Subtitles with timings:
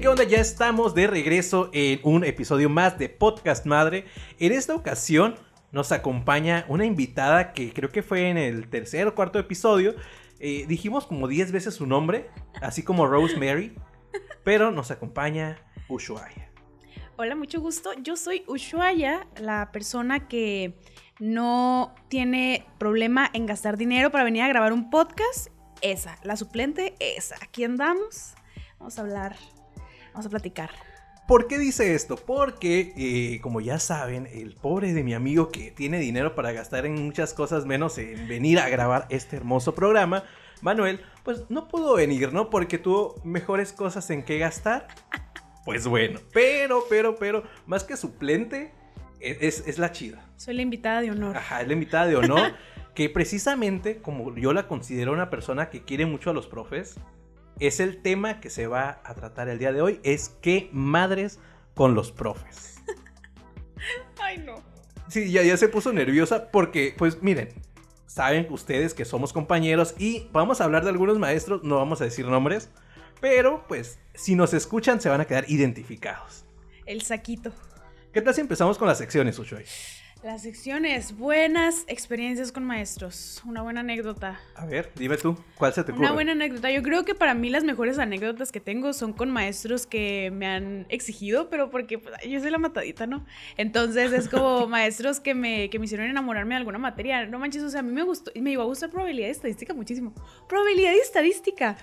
[0.00, 0.24] ¿Qué onda?
[0.24, 4.06] Ya estamos de regreso en un episodio más de Podcast Madre.
[4.38, 5.34] En esta ocasión
[5.72, 9.94] nos acompaña una invitada que creo que fue en el tercer o cuarto episodio.
[10.38, 12.30] Eh, dijimos como 10 veces su nombre,
[12.62, 13.74] así como Rosemary,
[14.42, 16.50] pero nos acompaña Ushuaia.
[17.18, 17.90] Hola, mucho gusto.
[18.02, 20.80] Yo soy Ushuaia, la persona que
[21.18, 25.48] no tiene problema en gastar dinero para venir a grabar un podcast.
[25.82, 27.36] Esa, la suplente, esa.
[27.42, 28.32] Aquí andamos.
[28.78, 29.36] Vamos a hablar,
[30.12, 30.70] vamos a platicar.
[31.30, 32.16] ¿Por qué dice esto?
[32.16, 36.86] Porque, eh, como ya saben, el pobre de mi amigo que tiene dinero para gastar
[36.86, 40.24] en muchas cosas menos en venir a grabar este hermoso programa,
[40.60, 42.50] Manuel, pues no pudo venir, ¿no?
[42.50, 44.88] Porque tuvo mejores cosas en que gastar.
[45.64, 48.72] Pues bueno, pero, pero, pero, más que suplente,
[49.20, 50.24] e-, es, es la chida.
[50.36, 51.36] Soy la invitada de honor.
[51.36, 52.54] Ajá, es la invitada de honor.
[52.94, 56.98] que precisamente, como yo la considero una persona que quiere mucho a los profes,
[57.60, 61.38] es el tema que se va a tratar el día de hoy, es qué madres
[61.74, 62.82] con los profes.
[64.20, 64.56] Ay, no.
[65.08, 67.50] Sí, ya, ya se puso nerviosa porque, pues miren,
[68.06, 72.04] saben ustedes que somos compañeros y vamos a hablar de algunos maestros, no vamos a
[72.04, 72.70] decir nombres,
[73.20, 76.44] pero pues si nos escuchan se van a quedar identificados.
[76.86, 77.52] El saquito.
[78.12, 79.38] ¿Qué tal si empezamos con las secciones,
[80.20, 80.30] Ushuay?
[80.30, 83.42] Las secciones, buenas experiencias con maestros.
[83.46, 84.38] Una buena anécdota.
[84.54, 86.06] A ver, dime tú, ¿cuál se te ocurre?
[86.06, 86.70] Una buena anécdota.
[86.70, 90.46] Yo creo que para mí las mejores anécdotas que tengo son con maestros que me
[90.46, 93.24] han exigido, pero porque pues, yo soy la matadita, ¿no?
[93.56, 97.26] Entonces es como maestros que me, que me hicieron enamorarme de alguna materia.
[97.26, 99.72] No manches, o sea, a mí me gustó, me iba a gustar probabilidad y estadística
[99.72, 100.12] muchísimo.
[100.48, 101.78] Probabilidad y estadística.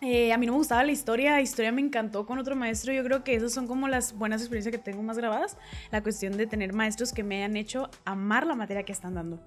[0.00, 2.92] Eh, a mí no me gustaba la historia, historia me encantó con otro maestro.
[2.92, 5.56] Yo creo que esas son como las buenas experiencias que tengo más grabadas.
[5.90, 9.40] La cuestión de tener maestros que me han hecho amar la materia que están dando.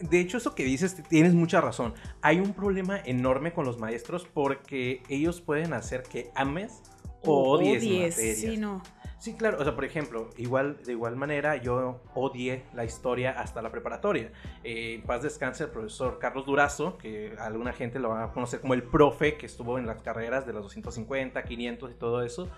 [0.00, 1.94] De hecho, eso que dices, tienes mucha razón.
[2.22, 6.82] Hay un problema enorme con los maestros porque ellos pueden hacer que ames
[7.22, 8.38] o odies, odies materias.
[8.38, 8.82] Sí, no.
[9.18, 13.60] Sí, claro, o sea, por ejemplo, igual, de igual manera yo odié la historia hasta
[13.62, 14.30] la preparatoria.
[14.62, 18.60] Eh, en paz descanse el profesor Carlos Durazo, que alguna gente lo va a conocer
[18.60, 22.48] como el profe que estuvo en las carreras de los 250, 500 y todo eso.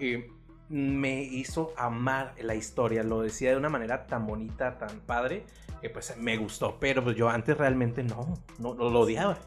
[0.00, 0.28] Eh,
[0.68, 5.44] me hizo amar la historia, lo decía de una manera tan bonita, tan padre,
[5.82, 9.38] que pues me gustó, pero pues yo antes realmente no, no, lo odiaba.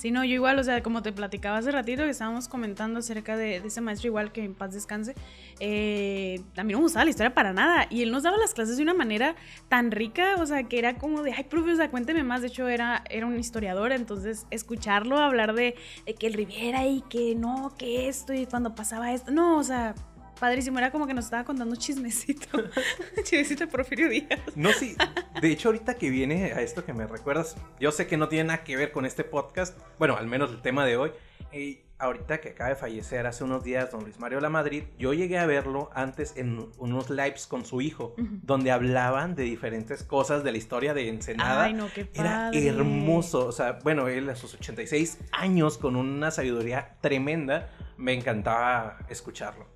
[0.00, 3.36] Sí, no, yo igual, o sea, como te platicaba hace ratito que estábamos comentando acerca
[3.36, 5.14] de, ese maestro igual que en paz descanse,
[5.58, 8.54] eh, a mí no me gustaba la historia para nada y él nos daba las
[8.54, 9.36] clases de una manera
[9.68, 12.46] tan rica, o sea, que era como de, ay, profe, o sea, cuénteme más, de
[12.46, 15.74] hecho era, era un historiador, entonces escucharlo hablar de,
[16.06, 19.62] de que el Riviera y que no, que esto y cuando pasaba esto, no, o
[19.62, 19.94] sea,
[20.40, 20.78] padrísimo.
[20.78, 22.48] Era como que nos estaba contando chismecito.
[23.22, 24.40] chismecito de Porfirio Díaz.
[24.56, 24.96] No, sí.
[25.40, 28.48] De hecho, ahorita que viene a esto que me recuerdas, yo sé que no tiene
[28.48, 29.78] nada que ver con este podcast.
[29.98, 31.12] Bueno, al menos el tema de hoy.
[31.52, 35.12] Y ahorita que acaba de fallecer hace unos días don Luis Mario La Madrid, yo
[35.12, 40.42] llegué a verlo antes en unos lives con su hijo, donde hablaban de diferentes cosas
[40.42, 41.64] de la historia de Ensenada.
[41.64, 43.46] Ay, no, qué Era hermoso.
[43.46, 49.66] O sea, bueno, él a sus 86 años con una sabiduría tremenda, me encantaba escucharlo.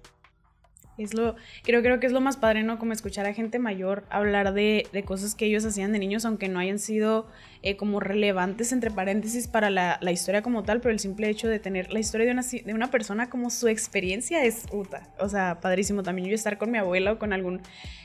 [0.96, 1.34] Es lo,
[1.64, 2.78] creo, creo que es lo más padre, ¿no?
[2.78, 6.48] Como escuchar a gente mayor hablar de, de cosas que ellos hacían de niños, aunque
[6.48, 7.26] no hayan sido
[7.62, 11.48] eh, como relevantes, entre paréntesis, para la, la, historia como tal, pero el simple hecho
[11.48, 15.08] de tener la historia de una, de una persona como su experiencia es puta.
[15.18, 17.60] O sea, padrísimo también yo estar con mi abuela o con algún...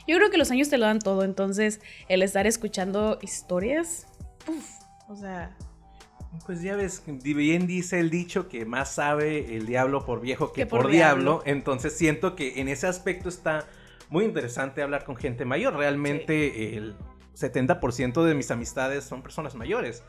[0.08, 4.08] Yo creo que los años te lo dan todo, entonces el estar escuchando historias,
[4.48, 4.66] uf,
[5.08, 5.56] o sea,
[6.46, 10.66] pues ya ves, bien dice el dicho que más sabe el diablo por viejo que,
[10.66, 11.42] por, diablo.
[11.44, 13.66] Entonces siento que en ese aspecto está
[14.10, 15.74] muy interesante hablar con gente mayor.
[15.74, 16.94] Realmente el
[17.36, 20.04] 70% de mis amistades son personas mayores.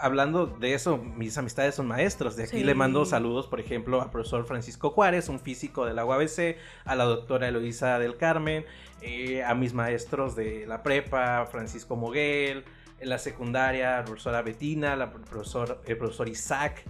[0.00, 2.36] Hablando de eso, mis amistades son maestros.
[2.36, 6.04] De aquí le mando saludos, por ejemplo, al profesor Francisco Juárez, un físico de la
[6.04, 8.64] UABC, a la doctora Eloisa del Carmen,
[9.02, 12.64] eh, a mis maestros de la prepa, Francisco Moguel,
[12.98, 16.84] en la secundaria, la profesora Betina, la profesor, el profesor Isaac.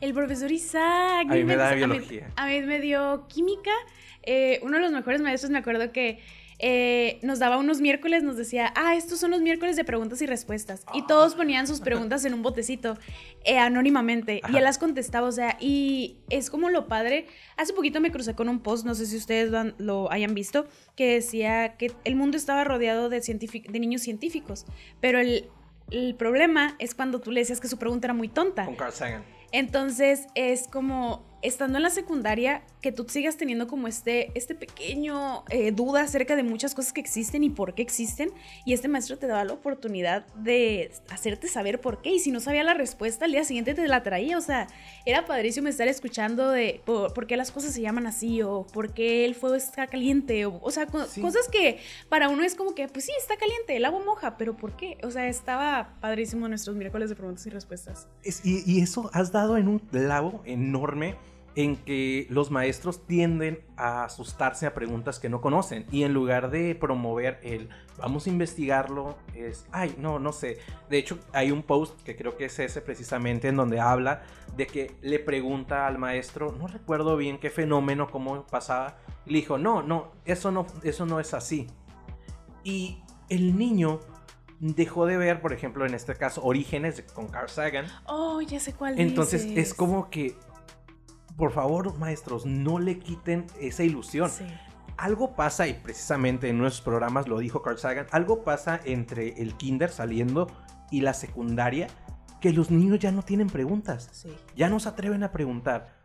[0.00, 1.26] El profesor Isaac.
[1.28, 2.30] A mí me da biología.
[2.36, 3.72] A mí, me dio química.
[4.22, 6.20] Eh, uno de los mejores maestros, me acuerdo que
[6.60, 10.26] eh, nos daba unos miércoles, nos decía, ah, estos son los miércoles de preguntas y
[10.26, 10.84] respuestas.
[10.92, 12.98] Y todos ponían sus preguntas en un botecito,
[13.44, 17.26] eh, anónimamente, y él las contestaba, o sea, y es como lo padre.
[17.56, 20.66] Hace poquito me crucé con un post, no sé si ustedes lo, hayan visto,
[20.96, 24.66] que decía que el mundo estaba rodeado de, de niños científicos,
[25.00, 25.48] pero el,
[25.90, 28.64] el problema es cuando tú le decías que su pregunta era muy tonta.
[28.64, 29.38] Con Carl Sagan.
[29.52, 35.44] Entonces es como estando en la secundaria, que tú sigas teniendo como este, este pequeño
[35.50, 38.30] eh, duda acerca de muchas cosas que existen y por qué existen.
[38.64, 42.14] Y este maestro te daba la oportunidad de hacerte saber por qué.
[42.14, 44.38] Y si no sabía la respuesta, al día siguiente te la traía.
[44.38, 44.68] O sea,
[45.04, 49.26] era padrísimo estar escuchando de por, qué las cosas se llaman así o por qué
[49.26, 50.46] el fuego está caliente.
[50.46, 53.84] O, o sea, cosas que para uno es como que, pues sí, está caliente, el
[53.84, 54.96] agua moja, pero ¿por qué?
[55.02, 58.08] O sea, estaba padrísimo nuestros miércoles de preguntas y respuestas.
[58.44, 61.16] y, y eso has dado en un clavo enorme
[61.58, 66.52] en que los maestros tienden a asustarse a preguntas que no conocen y en lugar
[66.52, 70.58] de promover el vamos a investigarlo es ay no no sé
[70.88, 74.22] de hecho hay un post que creo que es ese precisamente en donde habla
[74.56, 78.96] de que le pregunta al maestro no recuerdo bien qué fenómeno cómo pasaba
[79.26, 81.66] y le dijo no no eso no eso no es así
[82.62, 83.98] y el niño
[84.60, 87.86] dejó de ver, por ejemplo, en este caso, Orígenes con Carl Sagan.
[88.06, 90.36] Oh, ya sé cuál Entonces es como que
[91.38, 94.28] por favor, maestros, no le quiten esa ilusión.
[94.96, 99.54] Algo pasa, y precisamente en nuestros programas lo dijo Carl Sagan, algo pasa entre el
[99.56, 100.48] kinder saliendo
[100.90, 101.86] y la secundaria
[102.40, 104.26] que los niños ya no tienen preguntas.
[104.56, 105.96] Ya no se atreven a preguntar.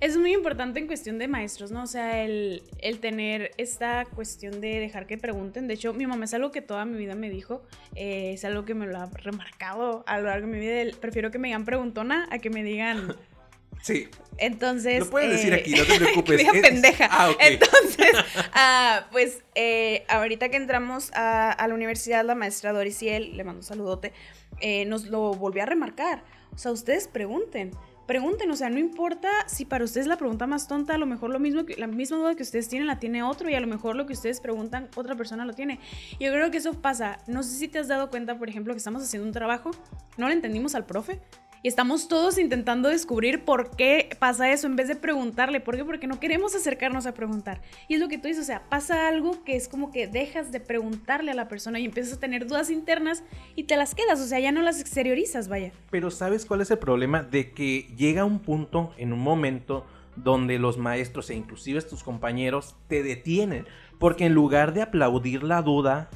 [0.00, 1.82] Es muy importante en cuestión de maestros, ¿no?
[1.82, 2.62] O sea, el,
[3.00, 5.68] tener esta cuestión de dejar que pregunten.
[5.68, 7.62] De hecho, mi mamá es algo que toda mi vida me dijo.
[7.94, 10.96] Eh, es algo que me lo ha remarcado a lo largo de mi vida.
[10.98, 13.14] Prefiero que me digan preguntona a que me digan
[13.82, 14.08] Sí.
[14.38, 15.00] Entonces.
[15.00, 16.38] Lo puedes decir aquí, no te preocupes.
[16.38, 17.08] Diga pendeja.
[17.10, 18.12] Ah, Entonces,
[18.52, 23.44] ah, pues eh, ahorita que entramos a, la universidad, la maestra Doris y él, le
[23.44, 24.12] mando un saludote,
[24.60, 26.24] eh, nos lo volvió a remarcar.
[26.54, 27.72] O sea, ustedes pregunten.
[28.06, 31.30] Pregunten, o sea, no importa si para ustedes la pregunta más tonta, a lo mejor
[31.30, 33.66] lo mismo que, la misma duda que ustedes tienen la tiene otro y a lo
[33.66, 35.80] mejor lo que ustedes preguntan otra persona lo tiene.
[36.20, 37.18] Yo creo que eso pasa.
[37.26, 39.70] No sé si te has dado cuenta, por ejemplo, que estamos haciendo un trabajo,
[40.18, 41.18] no le entendimos al profe,
[41.64, 45.60] y estamos todos intentando descubrir por qué pasa eso en vez de preguntarle.
[45.60, 45.84] ¿Por qué?
[45.86, 47.62] Porque no queremos acercarnos a preguntar.
[47.88, 50.52] Y es lo que tú dices, o sea, pasa algo que es como que dejas
[50.52, 53.24] de preguntarle a la persona y empiezas a tener dudas internas
[53.56, 55.72] y te las quedas, o sea, ya no las exteriorizas, vaya.
[55.90, 57.22] Pero ¿sabes cuál es el problema?
[57.22, 59.86] De que llega un punto, en un momento,
[60.16, 63.64] donde los maestros e inclusive tus compañeros te detienen.
[63.98, 66.10] Porque en lugar de aplaudir la duda,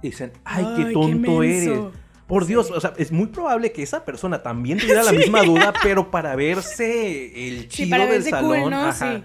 [0.00, 1.80] dicen, ay, qué tonto eres
[2.26, 5.72] por Dios, o sea, es muy probable que esa persona también tuviera la misma duda,
[5.82, 8.72] pero para verse el chido del salón.
[8.74, 9.22] ajá.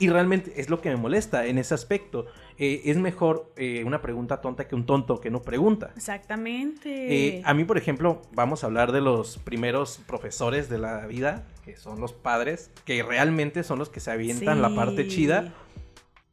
[0.00, 2.26] Y realmente es lo que me molesta en ese aspecto.
[2.56, 5.90] Eh, es mejor eh, una pregunta tonta que un tonto que no pregunta.
[5.96, 7.38] Exactamente.
[7.38, 11.46] Eh, a mí, por ejemplo, vamos a hablar de los primeros profesores de la vida,
[11.64, 15.52] que son los padres, que realmente son los que se avientan la parte chida.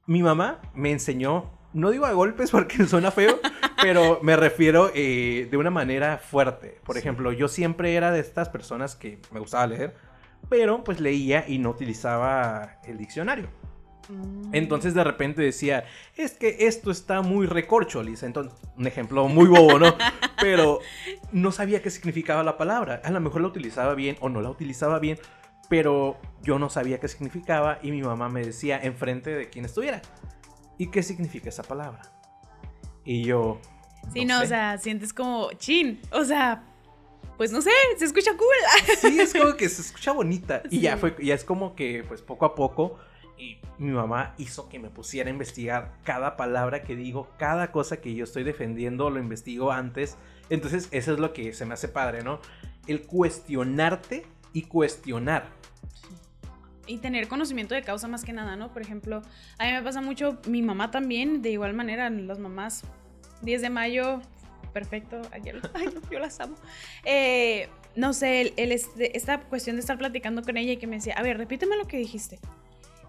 [0.06, 3.40] Mi mamá me enseñó no digo a golpes porque suena feo,
[3.82, 6.80] pero me refiero eh, de una manera fuerte.
[6.84, 9.94] Por ejemplo, yo siempre era de estas personas que me gustaba leer,
[10.50, 13.50] pero pues leía y no utilizaba el diccionario.
[14.08, 14.54] Mm.
[14.54, 15.86] Entonces de repente decía,
[16.16, 18.26] es que esto está muy recorcho, Lisa.
[18.26, 19.96] Entonces, un ejemplo muy bobo, ¿no?
[20.40, 20.80] Pero
[21.32, 23.02] no sabía qué significaba la palabra.
[23.04, 25.18] A lo mejor la utilizaba bien o no la utilizaba bien,
[25.70, 30.02] pero yo no sabía qué significaba y mi mamá me decía enfrente de quien estuviera.
[30.78, 32.02] ¿Y qué significa esa palabra?
[33.04, 33.60] Y yo...
[34.14, 36.64] Sí, no, o sea, sientes como chin, o sea,
[37.38, 38.98] pues no sé, se escucha cool.
[39.00, 40.62] Sí, es como que se escucha bonita.
[40.70, 42.98] Y ya fue, ya es como que, pues poco a poco,
[43.38, 47.98] y mi mamá hizo que me pusiera a investigar cada palabra que digo, cada cosa
[47.98, 50.18] que yo estoy defendiendo, lo investigo antes.
[50.50, 52.40] Entonces, eso es lo que se me hace padre, ¿no?
[52.88, 55.50] El cuestionarte y cuestionar
[56.88, 58.72] y tener conocimiento de causa más que nada, ¿no?
[58.72, 59.22] Por ejemplo,
[59.58, 62.84] a mí me pasa mucho, mi mamá también, de igual manera, las mamás,
[63.42, 64.22] 10 de mayo,
[64.74, 66.56] perfecto, ayer, ay, yo las amo.
[67.04, 70.98] Eh, no sé, el, este, esta cuestión de estar platicando con ella y que me
[70.98, 72.40] decía, a ver, repíteme lo que dijiste.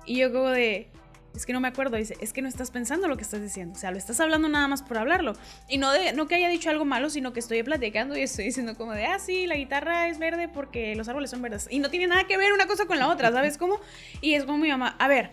[0.07, 0.89] Y yo como de,
[1.37, 3.75] es que no me acuerdo, dice, es que no estás pensando lo que estás diciendo,
[3.77, 5.35] o sea, lo estás hablando nada más por hablarlo.
[5.69, 8.47] Y no, de, no que haya dicho algo malo, sino que estoy platicando y estoy
[8.47, 11.69] diciendo como de, ah, sí, la guitarra es verde porque los árboles son verdes.
[11.71, 13.81] Y no tiene nada que ver una cosa con la otra, ¿sabes cómo?
[14.21, 15.31] Y es como mi mamá, a ver,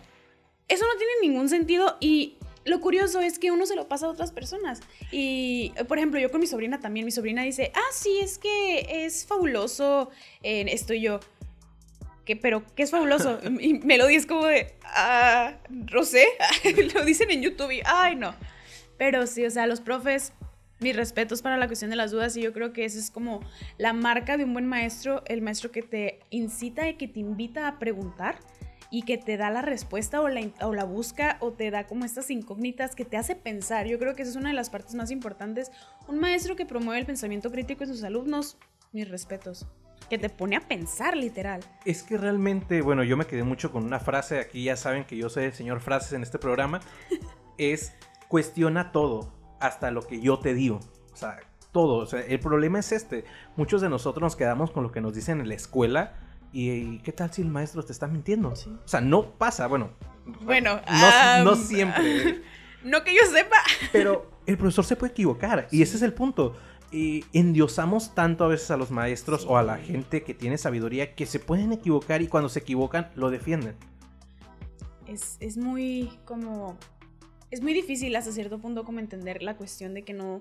[0.68, 4.08] eso no tiene ningún sentido y lo curioso es que uno se lo pasa a
[4.08, 4.80] otras personas.
[5.12, 9.04] Y, por ejemplo, yo con mi sobrina también, mi sobrina dice, ah, sí, es que
[9.04, 10.10] es fabuloso
[10.42, 11.20] eh, esto yo
[12.24, 13.38] que, pero que es fabuloso.
[13.60, 15.54] y Melody es como de, ah,
[15.86, 16.26] Rosé,
[16.94, 18.34] lo dicen en YouTube y, ay, no.
[18.96, 20.32] Pero sí, o sea, los profes,
[20.80, 23.40] mis respetos para la cuestión de las dudas y yo creo que esa es como
[23.78, 27.68] la marca de un buen maestro, el maestro que te incita y que te invita
[27.68, 28.38] a preguntar
[28.90, 32.04] y que te da la respuesta o la, o la busca o te da como
[32.04, 33.86] estas incógnitas que te hace pensar.
[33.86, 35.72] Yo creo que esa es una de las partes más importantes.
[36.06, 38.56] Un maestro que promueve el pensamiento crítico en sus alumnos,
[38.92, 39.66] mis respetos.
[40.08, 41.64] Que te pone a pensar literal.
[41.84, 45.16] Es que realmente, bueno, yo me quedé mucho con una frase, aquí ya saben que
[45.16, 46.80] yo soy el señor frases en este programa,
[47.58, 47.92] es
[48.28, 50.80] cuestiona todo, hasta lo que yo te digo.
[51.12, 51.38] O sea,
[51.74, 51.96] todo.
[51.96, 53.26] O sea, el problema es este.
[53.56, 56.14] Muchos de nosotros nos quedamos con lo que nos dicen en la escuela.
[56.52, 58.50] ¿Y, qué tal si el maestro te está mintiendo?
[58.50, 59.90] O sea, no pasa, bueno.
[60.40, 60.80] Bueno,
[61.42, 62.42] no, siempre.
[62.84, 63.56] no que yo sepa.
[63.92, 65.66] Pero el profesor se puede equivocar.
[65.70, 66.56] Y ese es el punto.
[67.32, 71.26] Endiosamos tanto a veces a los maestros o a la gente que tiene sabiduría que
[71.26, 73.74] se pueden equivocar y cuando se equivocan lo defienden.
[75.06, 76.78] Es, es muy como...
[77.50, 80.40] Es muy difícil hasta cierto punto como entender la cuestión de que no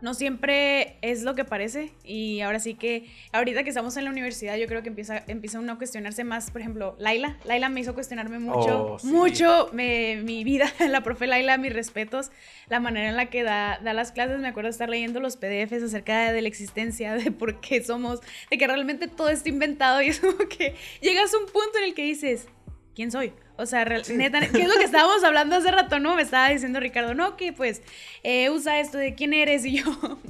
[0.00, 1.92] no siempre es lo que parece.
[2.04, 5.58] Y ahora sí que ahorita que estamos en la universidad yo creo que empieza, empieza
[5.58, 10.44] uno a cuestionarse más, por ejemplo, Laila, Laila me hizo cuestionarme mucho, oh, mucho mi
[10.44, 12.30] vida, la profe Laila, mis respetos,
[12.68, 15.36] la manera en la que da, da las clases, me acuerdo de estar leyendo los
[15.36, 20.00] PDFs acerca de, la existencia, de por qué somos, de que realmente todo está inventado.
[20.10, 22.48] Y es como que llegas a un punto en el que dices,
[22.94, 23.32] ¿quién soy?
[23.60, 26.16] O sea, neta, ¿qué es lo que estábamos hablando hace rato, no?
[26.16, 27.82] Me estaba diciendo Ricardo, no, que pues
[28.22, 29.84] eh, usa esto de quién eres y yo,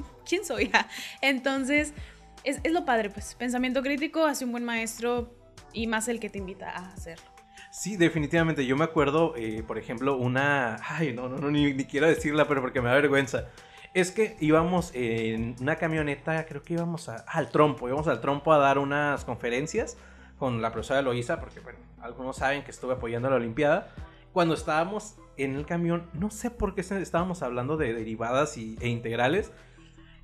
[0.29, 0.71] ¿quién soy?
[1.23, 1.95] Entonces,
[2.43, 5.33] es, lo padre, pues, pensamiento crítico hace un buen maestro
[5.73, 7.25] y más el que te invita a hacerlo.
[7.71, 8.67] Sí, definitivamente.
[8.67, 10.79] Yo me acuerdo, eh, por ejemplo, una...
[10.83, 13.47] Ay, no, no, no, ni, ni quiero decirla, pero porque me da vergüenza.
[13.95, 18.59] Es que íbamos en una camioneta, creo que íbamos al trompo, íbamos al trompo a
[18.59, 19.97] dar unas conferencias
[20.39, 23.93] con la profesora Loisa, porque bueno, algunos saben que estuve apoyando a la Olimpiada.
[24.33, 28.89] Cuando estábamos en el camión, no sé por qué estábamos hablando de derivadas y, e
[28.89, 29.51] integrales.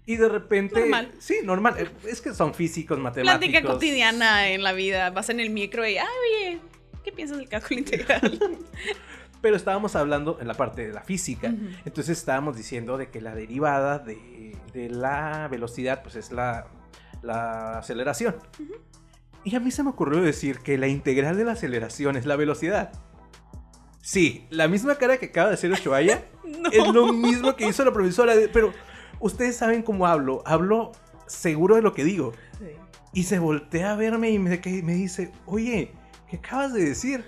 [0.05, 0.81] Y de repente.
[0.81, 1.13] Normal.
[1.19, 1.75] Sí, normal.
[1.79, 3.51] Eh, es que son físicos, matemáticos.
[3.51, 5.11] Plática cotidiana en la vida.
[5.11, 6.61] Vas en el micro y, ay, oye,
[7.05, 8.39] ¿qué piensas del cálculo integral?
[9.43, 11.53] Pero estábamos hablando en la parte de la física.
[11.85, 16.67] Entonces estábamos diciendo de que la derivada de, de la velocidad, pues es la,
[17.23, 18.37] la aceleración.
[19.47, 22.35] Y a mí se me ocurrió decir que la integral de la aceleración es la
[22.35, 22.91] velocidad.
[24.03, 26.25] Sí, la misma cara que acaba de hacer Ushuaia
[26.73, 28.35] es lo mismo que hizo la profesora.
[28.53, 28.75] pero
[29.21, 30.43] ustedes saben cómo hablo.
[30.47, 30.91] Hablo
[31.29, 32.33] seguro de lo que digo.
[33.13, 35.93] Y se voltea a verme y me, me dice, oye,
[36.29, 37.25] ¿qué acabas de decir?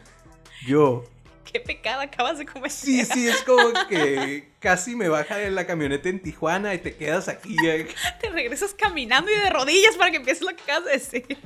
[0.67, 1.05] Yo,
[1.45, 2.73] qué pecado acabas de cometer.
[2.73, 6.97] Sí, sí, es como que casi me baja de la camioneta en Tijuana y te
[6.97, 7.55] quedas aquí.
[8.21, 11.39] te regresas caminando y de rodillas para que empieces lo que acabas de decir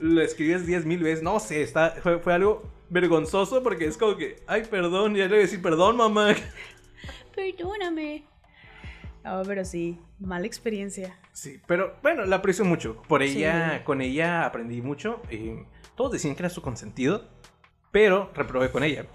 [0.00, 1.22] lo escribes diez mil veces.
[1.22, 5.38] No sé, está, fue, algo vergonzoso porque es como que, ay, perdón, ya le voy
[5.38, 6.34] a decir, perdón, mamá.
[7.34, 8.24] Perdóname.
[9.24, 11.16] No, pero sí, mala experiencia.
[11.32, 13.00] Sí, pero bueno, la aprecio mucho.
[13.08, 15.22] Por ella, con ella aprendí mucho.
[15.30, 15.52] Y
[15.96, 17.28] todos decían que era su consentido,
[17.92, 19.06] pero reprobé con ella.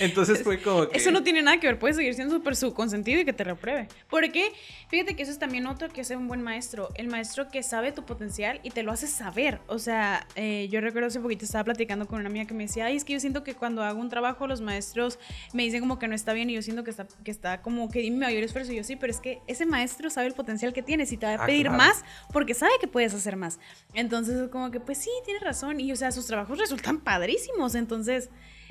[0.00, 0.96] Entonces fue como que...
[0.96, 3.44] Eso no tiene nada que ver, puedes seguir siendo súper su consentido y que te
[3.44, 3.88] repruebe.
[4.08, 4.52] Porque,
[4.88, 7.92] fíjate que eso es también otro que hace un buen maestro, el maestro que sabe
[7.92, 9.60] tu potencial y te lo hace saber.
[9.66, 12.86] O sea, eh, yo recuerdo hace poquito estaba platicando con una amiga que me decía,
[12.86, 15.18] ay, es que yo siento que cuando hago un trabajo los maestros
[15.52, 17.88] me dicen como que no está bien y yo siento que está, que está como
[17.90, 18.72] que mi mayor esfuerzo.
[18.72, 21.26] Y yo sí, pero es que ese maestro sabe el potencial que tienes y te
[21.26, 23.58] va a ah, pedir más porque sabe que puedes hacer más.
[23.92, 25.80] Entonces es como que, pues sí, tienes razón.
[25.80, 27.74] Y o sea, sus trabajos resultan padrísimos.
[27.74, 28.30] Entonces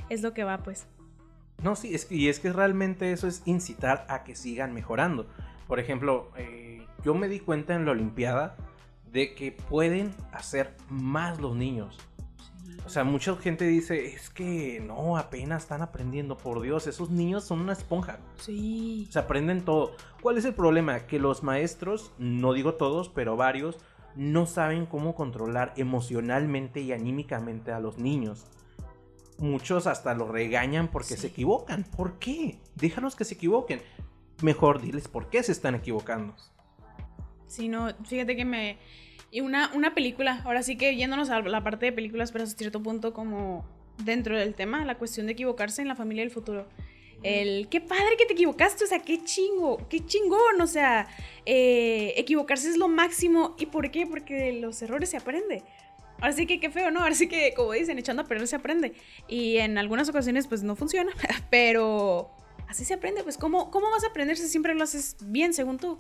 [0.10, 0.86] es lo que va, pues.
[1.64, 5.28] No, sí, es que, y es que realmente eso es incitar a que sigan mejorando.
[5.68, 8.58] Por ejemplo, eh, yo me di cuenta en la Olimpiada
[9.12, 11.98] de que pueden hacer más los niños.
[12.86, 17.46] O sea, mucha gente dice, es que no, apenas están aprendiendo, por Dios, esos niños
[17.46, 18.20] son una esponja.
[18.36, 19.08] Sí.
[19.10, 19.96] Se aprenden todo.
[20.22, 21.00] ¿Cuál es el problema?
[21.08, 23.78] Que los maestros, no digo todos, pero varios,
[24.18, 28.48] no saben cómo controlar emocionalmente y anímicamente a los niños
[29.40, 31.84] muchos hasta lo regañan porque se equivocan.
[31.84, 32.60] ¿Por qué?
[32.76, 33.82] Déjalos que se equivoquen.
[34.42, 36.36] Mejor diles por qué se están equivocando.
[37.48, 38.78] Sí, no, fíjate que me...
[39.32, 42.48] Y una, una película, ahora sí que yéndonos a la parte de películas, pero a
[42.48, 43.66] cierto punto como
[43.98, 46.68] dentro del tema, la cuestión de equivocarse en la familia del futuro.
[47.24, 51.08] El, qué padre que te equivocaste, o sea, qué chingo, qué chingón, o sea,
[51.46, 53.56] eh, equivocarse es lo máximo.
[53.58, 54.06] ¿Y por qué?
[54.06, 55.64] Porque de los errores se aprende.
[56.20, 57.02] Ahora sí que qué feo, ¿no?
[57.02, 58.94] Ahora sí que, como dicen, echando a perder se aprende.
[59.28, 61.12] Y en algunas ocasiones, pues no funciona,
[61.50, 62.32] pero
[62.68, 63.24] así se aprende.
[63.24, 65.98] Pues, ¿cómo, cómo vas a aprender si siempre lo haces bien, según tú?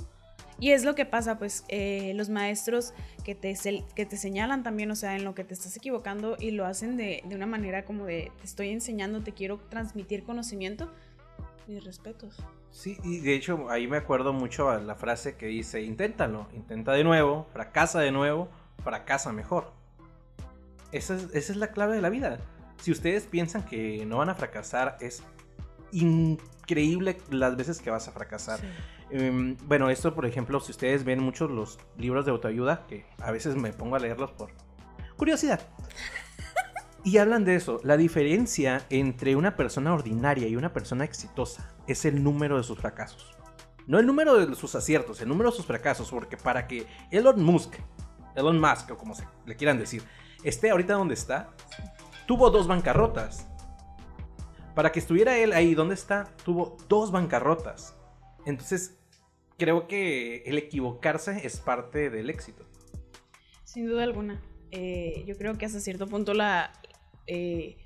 [0.60, 2.94] Y es lo que pasa, pues, eh, los maestros
[3.26, 3.56] que te,
[3.96, 6.96] que te señalan también, o sea, en lo que te estás equivocando y lo hacen
[6.96, 10.92] de, de una manera como de, te estoy enseñando, te quiero transmitir conocimiento.
[11.68, 12.38] Mis respetos.
[12.74, 16.92] Sí, y de hecho ahí me acuerdo mucho a la frase que dice, inténtalo, intenta
[16.94, 18.50] de nuevo, fracasa de nuevo,
[18.84, 19.72] fracasa mejor.
[20.94, 22.40] Esa es, la clave de la vida.
[22.82, 25.24] Si ustedes piensan que no van a fracasar, es
[25.92, 28.60] increíble las veces que vas a fracasar.
[29.10, 33.32] Em, bueno, esto, por ejemplo, si ustedes ven muchos los libros de autoayuda, que a
[33.32, 34.52] veces me pongo a leerlos por
[35.18, 35.60] curiosidad.
[37.06, 42.06] Y hablan de eso, la diferencia entre una persona ordinaria y una persona exitosa es
[42.06, 43.36] el número de sus fracasos.
[43.88, 47.44] No el número de sus aciertos, el número de sus fracasos, porque para que Elon
[47.44, 47.76] Musk,
[48.36, 50.02] Elon Musk o como se le quieran decir,
[50.44, 51.50] esté ahorita donde está,
[52.28, 53.48] tuvo dos bancarrotas.
[54.76, 57.96] Para que estuviera él ahí donde está, tuvo dos bancarrotas.
[58.46, 58.98] Entonces,
[59.58, 62.66] creo que el equivocarse es parte del éxito.
[63.64, 64.42] Sin duda alguna.
[64.72, 66.74] Eh, yo creo que hasta cierto punto la,
[67.28, 67.78] eh,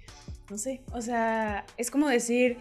[0.49, 2.57] no sé, o sea, es como decir,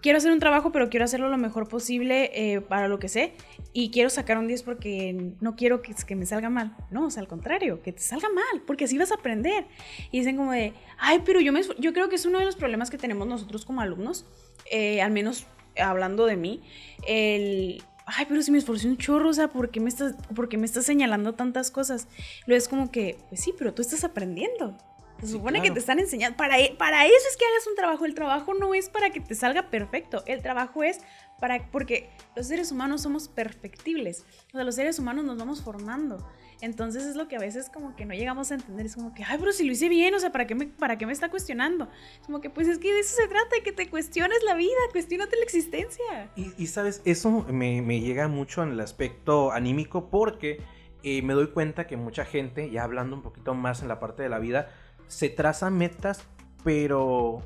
[0.00, 3.32] quiero hacer un trabajo, pero quiero hacerlo lo mejor posible eh, para lo que sé
[3.72, 6.76] y quiero sacar un 10 porque no quiero que, que, me salga mal.
[6.90, 9.66] No, o sea, al contrario, que te salga mal, porque así vas a aprender.
[10.10, 12.56] Y dicen como de, ay, pero yo, me, yo creo que es uno de los
[12.56, 14.26] problemas que tenemos nosotros como alumnos,
[14.70, 15.46] eh, al menos
[15.80, 16.62] hablando de mí,
[17.06, 17.82] el...
[18.10, 20.56] Ay, pero si me esforcé un chorro, o sea, ¿por qué me estás, por qué
[20.56, 22.08] me estás señalando tantas cosas?
[22.46, 24.78] Luego es como que, pues sí, pero tú estás aprendiendo.
[25.20, 26.36] Se supone que te están enseñando.
[26.36, 28.04] Para, e, para eso es que hagas un trabajo.
[28.04, 30.22] El trabajo no es para que te salga perfecto.
[30.26, 31.00] El trabajo es
[31.40, 31.70] para.
[31.70, 34.24] Porque los seres humanos somos perfectibles.
[34.48, 36.24] O sea, los seres humanos nos vamos formando.
[36.60, 38.86] Entonces es lo que a veces como que no llegamos a entender.
[38.86, 40.98] Es como que, ay, pero si lo hice bien, o sea, ¿para qué me, para
[40.98, 41.88] qué me está cuestionando?
[42.20, 44.54] Es como que, pues es que de eso se trata, de que te cuestiones la
[44.54, 46.30] vida, cuestionate la existencia.
[46.34, 50.60] Y, sabes, eso me, me, llega mucho en el aspecto anímico porque
[51.04, 54.24] eh, me doy cuenta que mucha gente, ya hablando un poquito más en la parte
[54.24, 54.68] de la vida,
[55.08, 56.22] se trazan metas,
[56.64, 57.42] pero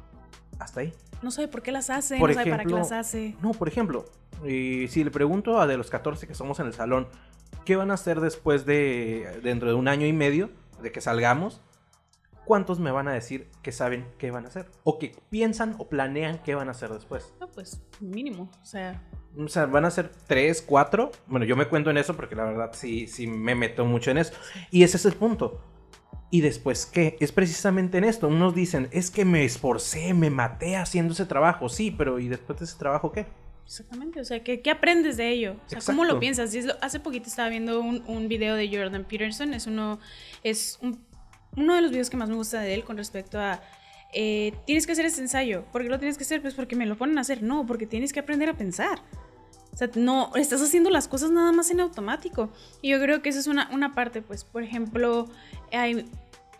[0.59, 0.92] hasta ahí.
[1.23, 3.37] No sabe por qué las hace, no sabe para qué las hace.
[3.40, 4.04] No, por ejemplo,
[4.45, 7.07] eh, si le pregunto a de los 14 que somos en el salón,
[7.64, 10.50] ¿qué van a hacer después de dentro de un año y medio
[10.83, 11.61] de que salgamos?
[12.45, 14.66] ¿Cuántos me van a decir que saben qué van a hacer?
[14.83, 17.33] O que piensan o planean qué van a hacer después.
[17.54, 19.00] Pues mínimo, o sea...
[19.38, 21.11] O sea, van a ser tres, cuatro.
[21.26, 24.19] Bueno, yo me cuento en eso porque la verdad sí, sí me meto mucho en
[24.19, 24.35] eso.
[24.71, 25.62] Y ese es el punto
[26.33, 27.19] ¿Y después qué?
[27.21, 28.27] Es precisamente en esto.
[28.27, 31.69] Unos dicen, es que me esforcé, me maté haciendo ese trabajo.
[31.69, 33.27] Sí, pero ¿y después de ese trabajo qué?
[33.67, 35.57] Exactamente, o sea, ¿qué, qué aprendes de ello?
[35.67, 36.57] O sea, ¿cómo lo piensas?
[36.81, 40.01] hace poquito estaba viendo un, un, video de Jordan Peterson, es uno,
[40.43, 40.79] es
[41.55, 43.61] uno de los videos que más me gusta de él con respecto a,
[44.15, 45.65] eh, tienes que hacer ese ensayo.
[45.71, 46.41] ¿Por qué lo tienes que hacer?
[46.41, 47.43] Pues porque me lo ponen a hacer.
[47.43, 48.99] No, porque tienes que aprender a pensar.
[49.73, 52.50] O sea, no, estás haciendo las cosas nada más en automático.
[52.83, 55.28] Y yo creo que esa es una, una parte, pues, por ejemplo,
[55.73, 56.04] hay,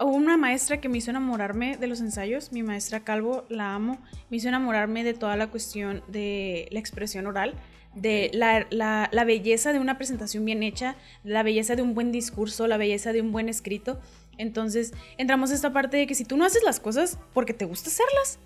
[0.05, 3.99] hubo una maestra que me hizo enamorarme de los ensayos, mi maestra Calvo, la amo,
[4.31, 7.55] me hizo enamorarme de toda la cuestión de la expresión oral,
[7.95, 12.67] de la, la, belleza de una presentación bien hecha, la belleza de un buen discurso,
[12.67, 14.01] la belleza de un buen escrito.
[14.39, 17.67] Entonces entramos a esta parte de que si tú no haces las cosas porque te
[17.67, 18.39] gusta hacerlas,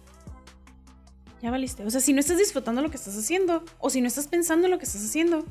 [1.42, 1.85] ya valiste.
[1.85, 4.66] O sea, si no estás disfrutando lo que estás haciendo, o si no estás pensando
[4.66, 5.45] en lo que estás haciendo,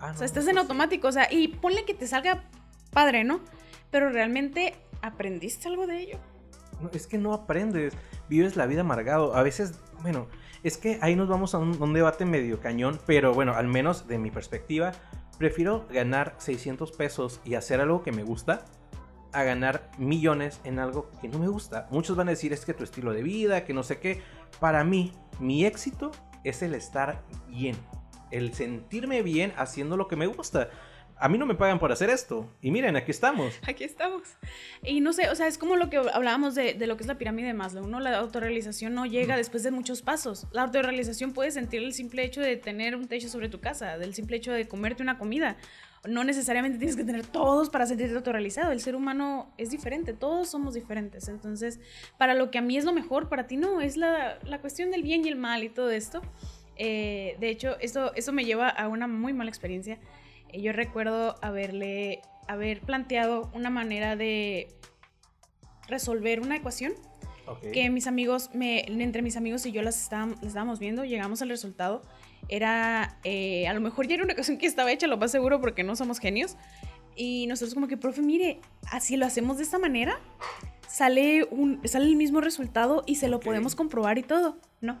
[0.00, 2.44] ah, o sea, estás en automático, o sea, y ponle que te salga
[2.92, 3.40] padre, ¿no?
[3.90, 6.18] Pero realmente ¿Aprendiste algo de ello?
[6.80, 7.92] No, es que no aprendes,
[8.28, 9.34] vives la vida amargado.
[9.34, 10.28] A veces, bueno,
[10.62, 14.18] es que ahí nos vamos a un, debate medio cañón, pero bueno, al menos de
[14.18, 14.92] mi perspectiva,
[15.38, 18.64] prefiero ganar 600 pesos y hacer algo que me gusta
[19.32, 21.88] a ganar millones en algo que no me gusta.
[21.90, 24.22] Muchos van a decir es que tu estilo de vida, que no sé qué.
[24.60, 26.12] Para mí, mi éxito
[26.44, 27.76] es el estar bien,
[28.30, 30.68] el sentirme bien haciendo lo que me gusta
[31.22, 32.50] a mí no me pagan por hacer esto.
[32.60, 33.54] Y miren, aquí estamos.
[33.64, 34.22] Aquí estamos.
[34.82, 37.16] Y no sé, o sea, es como lo que hablábamos de, lo que es la
[37.16, 38.00] pirámide de Maslow, ¿no?
[38.00, 40.48] La autorrealización no llega después de muchos pasos.
[40.50, 44.14] La autorrealización puedes sentir el simple hecho de tener un techo sobre tu casa, del
[44.14, 45.56] simple hecho de comerte una comida.
[46.08, 48.72] No necesariamente tienes que tener todos para sentirte autorrealizado.
[48.72, 51.28] El ser humano es diferente, todos somos diferentes.
[51.28, 51.78] Entonces,
[52.18, 55.04] para lo que a mí es lo mejor, para ti no, es la, cuestión del
[55.04, 56.20] bien y el mal y todo esto.
[56.74, 60.00] Eh, de hecho, esto, eso me lleva a una muy mala experiencia
[60.52, 64.68] yo recuerdo haberle, haber planteado una manera de
[65.88, 66.92] resolver una ecuación
[67.72, 72.02] que mis amigos, me, entre mis amigos y yo las estábamos, viendo, llegamos al resultado.
[72.48, 75.60] Era, eh, a lo mejor ya era una ecuación que estaba hecha, lo más seguro,
[75.60, 76.56] porque no somos genios.
[77.14, 78.60] Y nosotros como que, profe, mire,
[78.90, 80.18] así lo hacemos de esta manera,
[80.88, 84.58] sale, un, sale el mismo resultado y se lo podemos comprobar y todo.
[84.80, 84.98] No,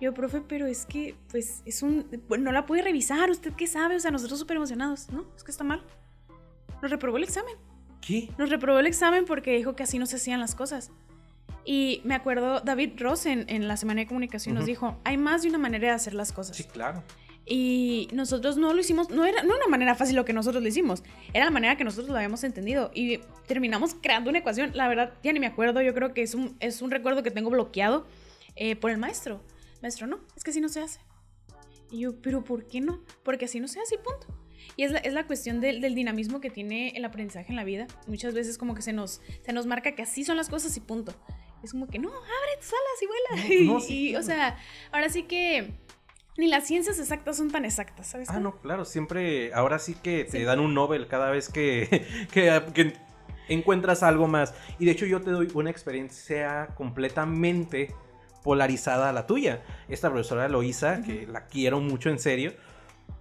[0.00, 2.06] yo, profe, pero es que, pues, es un.
[2.38, 3.96] no la puede revisar, ¿usted qué sabe?
[3.96, 5.10] O sea, nosotros súper emocionados.
[5.10, 5.82] No, es que está mal.
[6.80, 7.56] Nos reprobó el examen.
[8.00, 8.30] ¿Qué?
[8.38, 10.92] Nos reprobó el examen porque dijo que así no se hacían las cosas.
[11.64, 15.48] Y me acuerdo, David Ross en, la Semana de Comunicación nos dijo: hay más de
[15.48, 16.56] una manera de hacer las cosas.
[16.56, 17.02] Sí, claro.
[17.50, 20.68] Y nosotros no lo hicimos, no era no una manera fácil lo que nosotros lo
[20.68, 22.90] hicimos, era la manera que nosotros lo habíamos entendido.
[22.94, 26.34] Y terminamos creando una ecuación, la verdad, ya ni me acuerdo, yo creo que es
[26.34, 28.06] un, es un recuerdo que tengo bloqueado
[28.54, 29.40] eh, por el maestro.
[29.82, 31.00] Maestro, no, es que si no se hace.
[31.90, 33.02] Y yo, pero ¿por qué no?
[33.22, 34.26] Porque así no sea así, punto.
[34.76, 37.64] Y es la, es la cuestión del, del, dinamismo que tiene el aprendizaje en la
[37.64, 37.86] vida.
[38.06, 40.80] Muchas veces como que se nos, se nos marca que así son las cosas y
[40.80, 41.14] punto.
[41.62, 43.84] Es como que no, abre tus alas y vuela.
[43.88, 44.58] y, o sea,
[44.92, 45.72] ahora sí que
[46.36, 48.28] ni las ciencias exactas son tan exactas, ¿sabes?
[48.30, 52.62] Ah, no, claro, siempre, ahora sí que te dan un Nobel cada vez que, que,
[52.74, 52.92] que,
[53.48, 54.54] encuentras algo más.
[54.78, 57.94] Y de hecho yo te doy una experiencia completamente
[58.42, 59.62] polarizada a la tuya.
[59.88, 62.52] Esta profesora Loisa, que la quiero mucho en serio,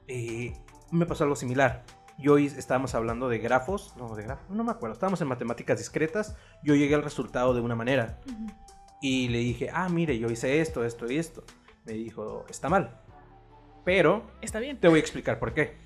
[0.07, 0.53] eh,
[0.91, 1.83] me pasó algo similar.
[2.17, 6.35] Yo estábamos hablando de grafos, no, de grafos, no me acuerdo, estábamos en matemáticas discretas,
[6.63, 8.19] yo llegué al resultado de una manera.
[9.01, 11.43] Y le dije, ah, mire, yo hice esto, esto y esto.
[11.85, 12.99] Me dijo, está mal.
[13.85, 14.23] Pero...
[14.41, 14.79] Está bien.
[14.79, 15.77] Te voy a explicar por qué.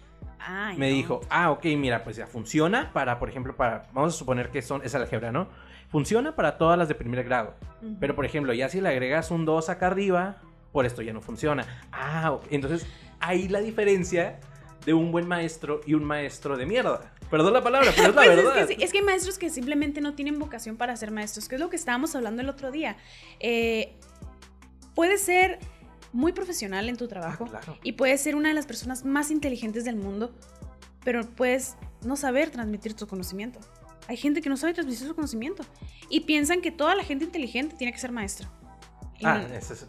[0.77, 4.49] me dijo, ah, ok, mira, pues ya funciona para, por ejemplo, para, vamos a suponer
[4.49, 5.49] que son, es álgebra, ¿no?
[5.91, 7.53] Funciona para todas las de primer grado.
[7.99, 10.37] Pero, por ejemplo, ya si le agregas un 2 acá arriba,
[10.71, 11.65] por esto ya no funciona.
[11.91, 12.85] Ah, entonces
[13.19, 14.39] ahí la diferencia
[14.85, 17.13] de un buen maestro y un maestro de mierda.
[17.29, 18.57] Perdón la palabra, pero es la pues verdad.
[18.59, 21.55] Es que, es que, hay maestros que simplemente no tienen vocación para ser maestros, que
[21.55, 22.97] es lo que estábamos hablando el otro día.
[23.39, 23.93] Eh,
[24.95, 25.59] puede ser
[26.13, 29.85] muy profesional en tu trabajo ah, y puedes ser una de las personas más inteligentes
[29.85, 30.31] del mundo,
[31.03, 33.59] pero puedes no saber transmitir tu conocimiento.
[34.07, 35.63] Hay gente que no sabe transmitir su conocimiento
[36.09, 38.49] y piensan que toda la gente inteligente tiene que ser maestro.
[39.19, 39.87] Y ah, eso es...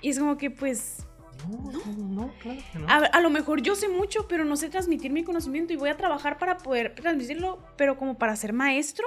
[0.00, 1.04] Y es como que pues...
[1.48, 2.88] No, no, claro que no.
[2.88, 5.88] A, a, lo mejor yo sé mucho, pero no sé transmitir mi conocimiento y voy
[5.88, 9.06] a trabajar para poder transmitirlo, pero como para ser maestro.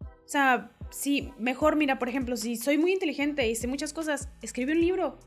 [0.00, 4.28] O sea, sí, mejor, mira, por ejemplo, si soy muy inteligente y sé muchas cosas,
[4.42, 5.18] escribe un libro,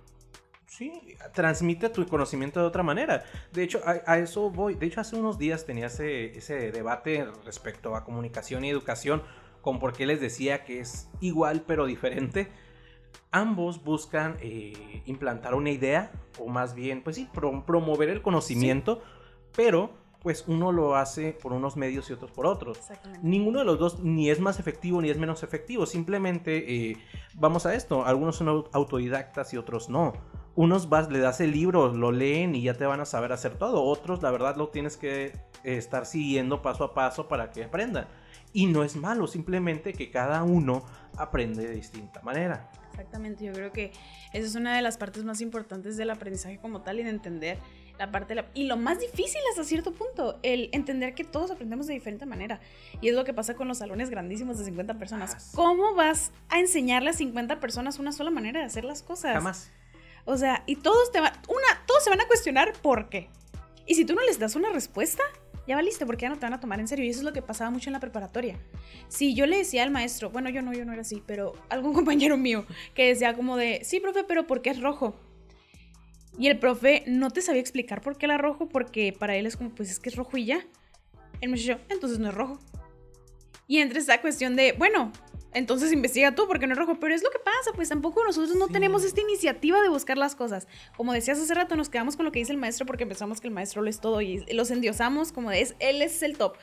[0.78, 0.92] Sí,
[1.34, 3.24] transmite tu conocimiento de otra manera.
[3.54, 4.76] De hecho, a, eso voy.
[4.76, 9.24] De hecho, hace unos días tenía ese, ese, debate respecto a comunicación y educación,
[9.62, 12.50] con por qué les decía que es igual pero diferente.
[13.32, 19.02] Ambos buscan eh, implantar una idea, o más bien, pues sí, promover el conocimiento,
[19.56, 19.94] pero
[20.26, 22.80] pues uno lo hace por unos medios y otros por otros.
[23.22, 25.86] Ninguno de los dos ni es más efectivo ni es menos efectivo.
[25.86, 26.98] Simplemente eh,
[27.36, 28.04] vamos a esto.
[28.04, 30.14] Algunos son autodidactas y otros no
[30.56, 33.60] unos vas, le das el libro, lo leen y ya te van a saber hacer
[33.60, 33.84] todo.
[33.84, 35.34] Otros, la verdad, lo tienes que eh,
[35.64, 38.08] estar siguiendo paso a paso para que aprendan.
[38.52, 40.86] Y no es malo, simplemente que cada uno
[41.18, 42.72] aprende de distinta manera.
[42.90, 43.92] Exactamente, yo creo que
[44.32, 47.60] esa es una de las partes más importantes del aprendizaje como tal y de entender
[47.98, 48.48] la parte de la...
[48.54, 52.60] Y lo más difícil hasta cierto punto, el entender que todos aprendemos de diferente manera.
[53.02, 55.34] Y es lo que pasa con los salones grandísimos de 50 personas.
[55.34, 59.34] Ah, ¿Cómo vas a enseñarle a 50 personas una sola manera de hacer las cosas?
[59.34, 59.72] Jamás.
[60.26, 63.30] O sea, y todos te van, una, todos se van a cuestionar por qué.
[63.86, 65.24] Y si tú no les das una respuesta,
[65.68, 67.06] ya va listo, porque ya no te van a tomar en serio.
[67.06, 68.60] Y eso es lo que pasaba mucho en la preparatoria.
[69.08, 71.94] Si yo le decía al maestro, bueno, yo no, yo no era así, pero algún
[72.00, 75.16] compañero mío que decía como de, sí, profe, pero ¿por qué es rojo?
[76.38, 79.56] Y el profe no te sabía explicar por qué era rojo, porque para él es
[79.58, 80.66] como, pues es que es rojo y ya.
[81.42, 82.60] El muchacho, entonces no es rojo.
[83.68, 85.12] Y entre esa cuestión de, bueno,
[85.56, 87.00] entonces investiga tú porque no es rojo.
[87.00, 90.36] Pero es lo que pasa, pues tampoco nosotros no tenemos esta iniciativa de buscar las
[90.36, 90.68] cosas.
[90.98, 93.48] Como decías hace rato, nos quedamos con lo que dice el maestro porque pensamos que
[93.48, 96.58] el maestro lo es todo y los endiosamos como de es, él es el top.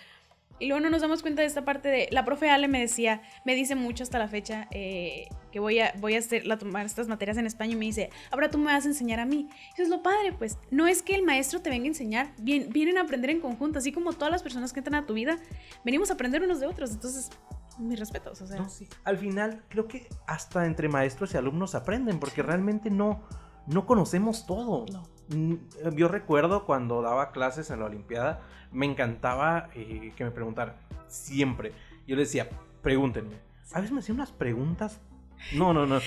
[0.62, 3.20] Y luego no nos damos cuenta de esta parte de, la profe Ale me decía,
[3.44, 6.86] me dice mucho hasta la fecha eh, que voy a, voy a hacer, la, tomar
[6.86, 9.48] estas materias en España y me dice, ahora tú me vas a enseñar a mí.
[9.72, 12.96] Eso es lo padre, pues, no es que el maestro te venga a enseñar, vienen
[12.96, 15.36] a aprender en conjunto, así como todas las personas que entran a tu vida,
[15.84, 16.92] venimos a aprender unos de otros.
[16.92, 17.30] Entonces,
[17.78, 18.40] mis respetos.
[18.40, 18.64] O sea.
[19.02, 23.22] Al final, creo que hasta entre maestros y alumnos aprenden, porque realmente no,
[23.66, 24.86] no conocemos todo.
[25.28, 25.54] Mm,
[25.96, 28.42] yo recuerdo cuando daba clases en la Olimpiada,
[28.72, 30.74] me encantaba eh, que me preguntaran,
[31.08, 31.72] siempre.
[32.06, 32.48] Yo les decía,
[32.82, 33.36] pregúntenme.
[33.72, 35.00] A veces me hacían unas preguntas
[35.54, 36.00] no, no, no.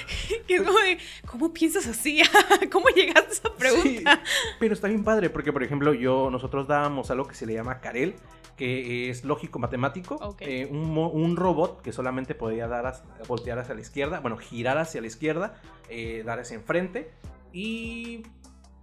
[1.26, 2.22] ¿cómo piensas así?
[2.72, 4.24] ¿Cómo llegaste a esa pregunta?
[4.60, 7.80] pero está bien padre, porque por ejemplo, yo, nosotros dábamos algo que se le llama
[7.80, 8.16] Carel,
[8.58, 14.20] que es lógico matemático, eh, un, robot que solamente podía dar voltear hacia la izquierda,
[14.22, 17.12] bueno, girar hacia la izquierda, eh, dar hacia enfrente
[17.52, 18.24] y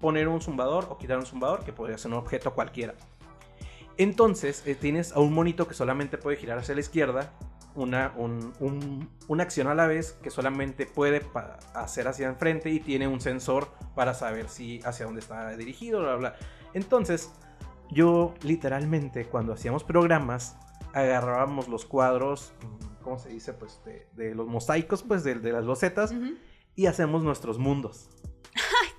[0.00, 2.94] poner un zumbador o quitar un zumbador que podría ser un objeto cualquiera.
[3.96, 7.32] Entonces eh, tienes a un monito que solamente puede girar hacia la izquierda,
[7.74, 8.12] una,
[9.28, 11.22] una acción a la vez que solamente puede
[11.74, 16.16] hacer hacia enfrente y tiene un sensor para saber si hacia dónde está dirigido, bla,
[16.16, 16.36] bla.
[16.74, 17.32] Entonces,
[17.90, 20.56] yo literalmente cuando hacíamos programas
[20.92, 23.52] agarrábamos los cuadros, mm, ¿cómo se dice?
[23.52, 23.80] Pues
[24.14, 26.14] de, los mosaicos, pues de, las losetas
[26.74, 28.08] y hacemos nuestros mundos.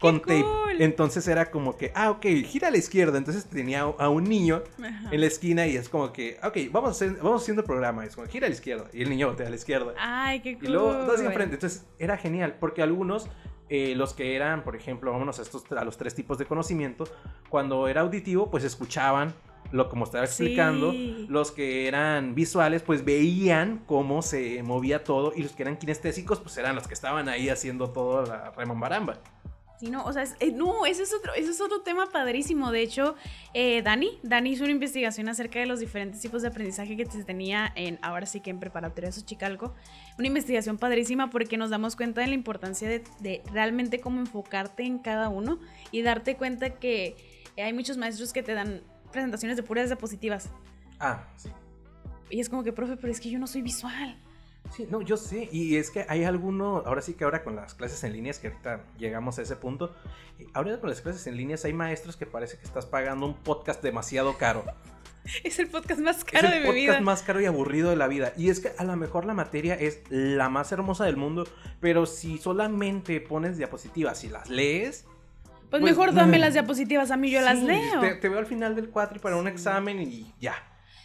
[0.04, 0.46] Con tape.
[0.80, 3.18] Entonces era como que, ah, ok, gira a la izquierda.
[3.18, 4.64] Entonces tenía a un niño
[5.12, 8.06] en la esquina y es como que, ok, vamos, hacer, vamos haciendo el programa.
[8.06, 8.88] Es como, gira a la izquierda.
[8.92, 9.94] Y el niño voltea a la izquierda.
[9.98, 10.66] Ay, qué cool.
[10.66, 11.56] Y luego dos enfrente.
[11.56, 13.30] Entonces era genial porque algunos
[13.70, 17.06] eh, los que eran, por ejemplo, vámonos a, estos, a los tres tipos de conocimiento,
[17.50, 19.34] cuando era auditivo, pues escuchaban
[19.72, 20.94] lo como estaba explicando,
[21.30, 26.40] los que eran visuales, pues veían cómo se movía todo, y los que eran kinestésicos,
[26.40, 29.20] pues eran los que estaban ahí haciendo todo la remambaramba.
[29.90, 32.72] No, o sea, eh, no, ese es otro, ese es otro tema padrísimo.
[32.72, 33.16] De hecho,
[33.54, 37.24] eh, Dani, Dani hizo una investigación acerca de los diferentes tipos de aprendizaje que se
[37.24, 39.74] tenía en, ahora sí que en preparatoria Xochicalco.
[40.18, 44.84] Una investigación padrísima porque nos damos cuenta de la importancia de, de realmente cómo enfocarte
[44.84, 45.60] en cada uno
[45.92, 47.16] y darte cuenta que
[47.58, 50.50] hay muchos maestros que te dan presentaciones de puras diapositivas.
[51.00, 51.50] Ah, sí.
[52.30, 54.18] Y es como que, profe, pero es que yo no soy visual.
[54.72, 55.50] Sí, no, yo sé.
[55.52, 58.48] Y es que hay alguno, ahora sí que ahora con las clases en líneas, que
[58.48, 59.96] ahorita llegamos a ese punto,
[60.54, 63.84] ahora con las clases en líneas hay maestros que parece que estás pagando un podcast
[63.84, 64.66] demasiado caro.
[65.44, 66.70] es el podcast más caro de mi vida.
[66.70, 68.34] Es el podcast más caro y aburrido de la vida.
[68.38, 71.48] Y es que a lo mejor la materia es la más hermosa del mundo,
[71.80, 75.06] pero si solamente pones diapositivas y las lees,
[75.70, 78.02] pues, mejor dame las diapositivas a mí, yo las leo.
[78.20, 80.56] Te, veo al final del cuatro para un examen y ya.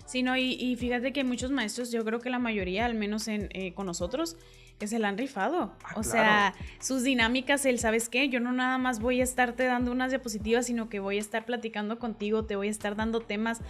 [0.08, 3.50] Sí, no, y, fíjate que muchos maestros, yo creo que la mayoría, al menos en,
[3.52, 4.38] eh, con nosotros,
[4.78, 5.74] que se la han rifado.
[5.84, 8.30] Ah, o sea, sus dinámicas, el, ¿sabes qué?
[8.30, 11.44] Yo no nada más voy a estarte dando unas diapositivas, sino que voy a estar
[11.44, 13.60] platicando contigo, te voy a estar dando temas,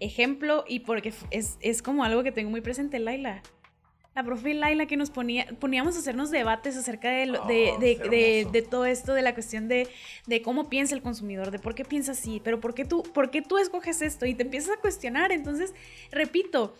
[0.00, 3.42] ejemplo, y porque es, es como algo que tengo muy presente, Laila
[4.14, 8.84] la profe Laila que nos ponía, poníamos a hacernos debates acerca de, oh, de, todo
[8.84, 9.88] esto, de la cuestión de,
[10.44, 13.42] cómo piensa el consumidor, de por qué piensa así, pero por qué tú, por qué
[13.42, 15.32] tú escoges esto y te empiezas a cuestionar.
[15.32, 15.72] Entonces,
[16.10, 16.74] repito,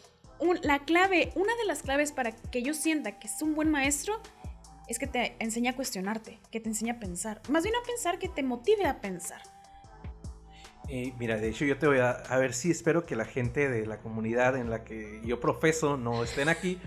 [0.63, 4.21] la clave, una de las claves para que yo sienta que es un buen maestro
[4.89, 7.41] es que te enseña a cuestionarte, que te enseña a pensar.
[7.49, 9.41] Más bien a pensar, que te motive a pensar.
[10.89, 13.69] Eh, mira, de hecho yo te voy a, a ver si espero que la gente
[13.69, 16.79] de la comunidad en la que yo profeso no estén aquí.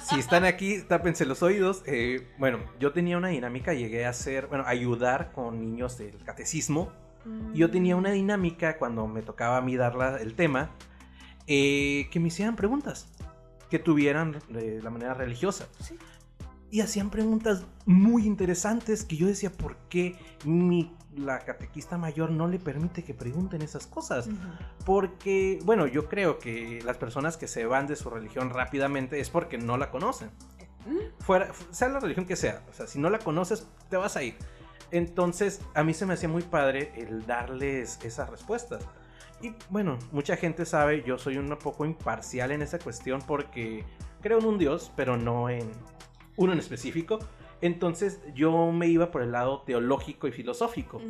[0.00, 1.82] Si están aquí, tápense los oídos.
[1.86, 6.92] Eh, bueno, yo tenía una dinámica, llegué a hacer, bueno, ayudar con niños del catecismo.
[7.52, 10.70] Y yo tenía una dinámica cuando me tocaba a mí dar el tema,
[11.46, 13.08] eh, que me hicieran preguntas
[13.70, 15.68] que tuvieran de la manera religiosa.
[16.70, 22.48] Y hacían preguntas muy interesantes que yo decía, ¿por qué mi la catequista mayor no
[22.48, 24.28] le permite que pregunten esas cosas.
[24.84, 29.30] Porque, bueno, yo creo que las personas que se van de su religión rápidamente es
[29.30, 30.30] porque no la conocen.
[31.20, 34.22] Fuera, sea la religión que sea, o sea, si no la conoces, te vas a
[34.22, 34.36] ir.
[34.90, 38.86] Entonces, a mí se me hacía muy padre el darles esas respuestas.
[39.40, 43.84] Y bueno, mucha gente sabe, yo soy un poco imparcial en esa cuestión porque
[44.20, 45.70] creo en un Dios, pero no en
[46.36, 47.18] uno en específico.
[47.60, 51.00] Entonces yo me iba por el lado teológico y filosófico.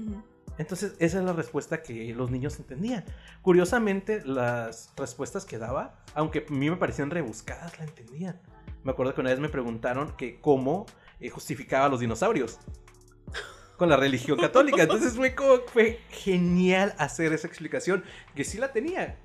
[0.58, 3.04] Entonces esa es la respuesta que los niños entendían.
[3.42, 8.40] Curiosamente, las respuestas que daba, aunque a mí me parecían rebuscadas, la entendían.
[8.82, 10.86] Me acuerdo que una vez me preguntaron que cómo
[11.20, 12.58] eh, justificaba los dinosaurios
[13.76, 14.82] con la religión católica.
[14.82, 15.34] Entonces fue,
[15.66, 18.02] fue genial hacer esa explicación,
[18.34, 19.18] que sí la tenía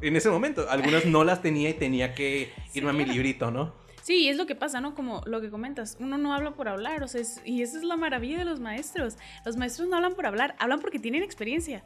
[0.00, 0.70] en ese momento.
[0.70, 3.74] Algunas no las tenía y tenía que irme a mi librito, ¿no?
[4.08, 4.94] Sí, es lo que pasa, ¿no?
[4.94, 7.98] Como lo que comentas, uno no habla por hablar, o sea, y esa es la
[7.98, 9.18] maravilla de los maestros.
[9.44, 11.84] Los maestros no hablan por hablar, hablan porque tienen experiencia.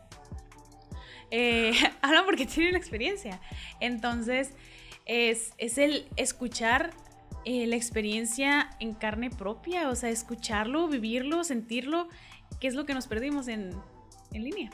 [1.33, 3.41] Eh, hablan porque tienen experiencia.
[3.81, 4.53] Entonces,
[5.05, 6.91] es, el escuchar
[7.45, 12.09] eh, la experiencia en carne propia, o sea, escucharlo, vivirlo, sentirlo,
[12.61, 13.73] que es lo que nos perdimos en,
[14.33, 14.71] en línea.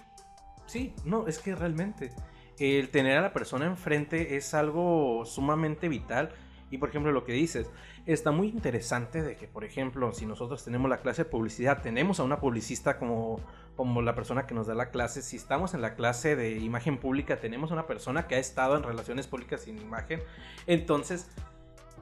[0.67, 2.11] Sí, no, es que realmente
[2.59, 6.35] el tener a la persona enfrente es algo sumamente vital
[6.71, 7.71] y por ejemplo lo que dices,
[8.07, 12.21] está muy interesante de que, por ejemplo, si nosotros tenemos la clase de publicidad, tenemos
[12.21, 13.41] a una publicista como,
[13.77, 16.99] como la persona que nos da la clase, si estamos en la clase de imagen
[16.99, 20.21] pública, tenemos a una persona que ha estado en relaciones públicas sin imagen,
[20.67, 21.29] entonces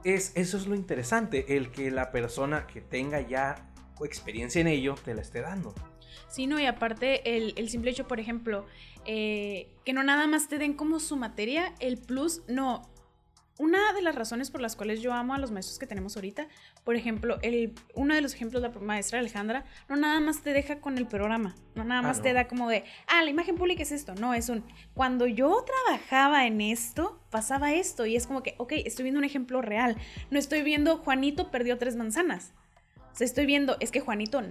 [0.03, 4.95] es, eso es lo interesante, el que la persona que tenga ya experiencia en ello
[5.03, 5.73] te la esté dando.
[6.29, 8.65] Sí, no, y aparte el, el simple hecho, por ejemplo,
[9.05, 12.81] eh, que no nada más te den como su materia, el plus, no,
[13.57, 16.47] una de las razones por las cuales yo amo a los maestros que tenemos ahorita,
[16.83, 20.53] por ejemplo, el, uno de los ejemplos de la maestra Alejandra, no nada más te
[20.53, 23.83] deja con el programa, no nada más te da como de, ah, la imagen pública
[23.83, 28.43] es esto, no, es un, cuando yo trabajaba en esto, pasaba esto y es como
[28.43, 29.97] que, ok, estoy viendo un ejemplo real,
[30.29, 32.53] no estoy viendo Juanito perdió tres manzanas
[33.25, 34.41] estoy viendo, es que Juanito,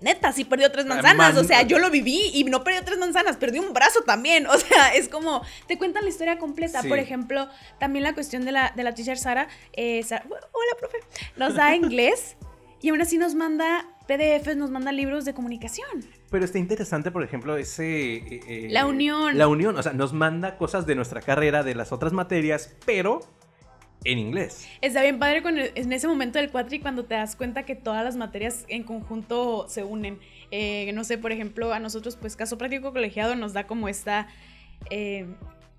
[0.00, 1.36] neta, sí perdió tres manzanas.
[1.36, 4.46] o sea, yo lo viví y no perdió tres manzanas, perdió un brazo también.
[4.52, 6.82] O sea, es como, te cuentan la historia completa.
[6.82, 7.48] Por ejemplo,
[7.80, 10.98] también la cuestión de la, de la teacher Sara, eh, hola, profe,
[11.36, 12.36] nos da inglés
[12.82, 16.04] y aún así nos manda PDFs, nos manda libros de comunicación.
[16.30, 18.16] Pero está interesante, por ejemplo, ese...
[18.16, 19.38] Eh, eh, la unión.
[19.38, 23.20] La unión, o sea, nos manda cosas de nuestra carrera, de las otras materias, pero
[24.04, 24.68] en inglés.
[24.80, 25.42] Está bien padre
[25.74, 29.66] en ese momento del cuatri cuando te das cuenta que todas las materias en conjunto
[29.68, 30.18] se unen.
[30.50, 34.28] Eh, no sé, por ejemplo, a nosotros, pues caso práctico colegiado nos da como esta
[34.90, 35.26] eh,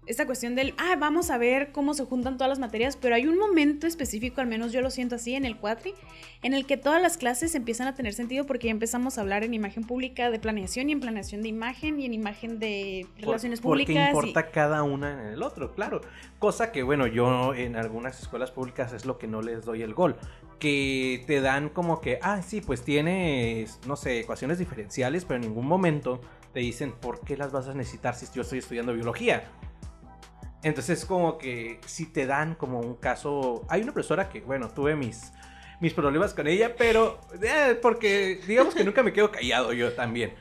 [0.06, 3.28] esta cuestión del, ah, vamos a ver cómo se juntan todas las materias, pero hay
[3.28, 5.94] un momento específico, al menos yo lo siento así, en el cuatri,
[6.42, 9.44] en el que todas las clases empiezan a tener sentido porque ya empezamos a hablar
[9.44, 13.62] en imagen pública de planeación y en planeación de imagen y en imagen de relaciones
[13.62, 14.10] públicas.
[14.12, 16.02] Porque importa cada una en el otro, claro.
[16.39, 19.94] Cosa que, bueno, yo en algunas escuelas públicas es lo que no les doy el
[19.94, 20.18] gol.
[20.60, 25.50] Que te dan como que, ah, sí, pues tienes, no sé, ecuaciones diferenciales, pero en
[25.50, 26.20] ningún momento
[26.54, 29.50] te dicen por qué las vas a necesitar si yo estoy estudiando biología
[30.63, 33.65] entonces como que si te dan como un caso...
[33.69, 35.34] Hay una profesora que, bueno, tuve mis,
[35.80, 37.19] mis problemas con ella, pero...
[37.41, 40.34] Eh, porque digamos que nunca me quedo callado yo también.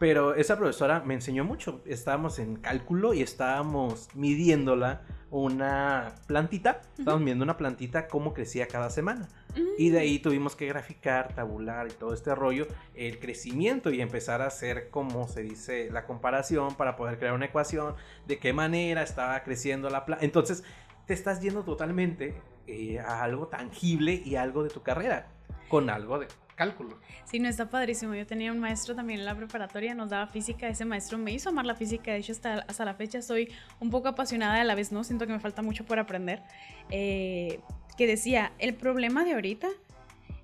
[0.00, 1.82] Pero esa profesora me enseñó mucho.
[1.84, 6.80] Estábamos en cálculo y estábamos midiéndola una plantita.
[6.98, 9.28] Estábamos viendo una plantita cómo crecía cada semana.
[9.76, 10.22] Y de ahí mm.
[10.22, 15.28] tuvimos que graficar, tabular y todo este rollo, el crecimiento y empezar a hacer, como
[15.28, 17.94] se dice, la comparación para poder crear una ecuación
[18.26, 20.24] de qué manera estaba creciendo la planta.
[20.24, 20.64] Entonces,
[21.04, 25.28] te estás yendo totalmente eh, a algo tangible y algo de tu carrera,
[25.68, 26.26] con algo de
[26.60, 26.98] cálculo.
[27.24, 28.14] Sí, no está padrísimo.
[28.14, 30.68] Yo tenía un maestro también en la preparatoria, nos daba física.
[30.68, 32.12] Ese maestro me hizo amar la física.
[32.12, 33.48] De hecho, hasta, hasta la fecha soy
[33.80, 35.02] un poco apasionada a la vez no.
[35.02, 36.42] Siento que me falta mucho por aprender.
[36.90, 37.60] Eh,
[37.96, 39.68] que decía, el problema de ahorita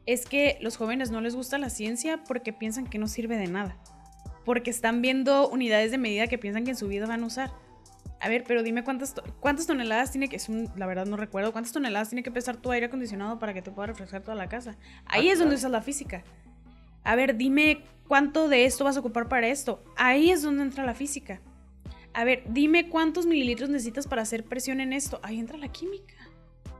[0.06, 3.48] es que los jóvenes no les gusta la ciencia porque piensan que no sirve de
[3.48, 3.76] nada.
[4.46, 7.50] Porque están viendo unidades de medida que piensan que en su vida van a usar.
[8.20, 11.72] A ver, pero dime cuántas, cuántas toneladas tiene que, es la verdad no recuerdo, cuántas
[11.72, 14.76] toneladas tiene que pesar tu aire acondicionado para que te pueda refrescar toda la casa.
[15.04, 16.24] Ahí ah, es donde usa la física.
[17.04, 19.84] A ver, dime cuánto de esto vas a ocupar para esto.
[19.96, 21.40] Ahí es donde entra la física.
[22.14, 25.20] A ver, dime cuántos mililitros necesitas para hacer presión en esto.
[25.22, 26.15] Ahí entra la química.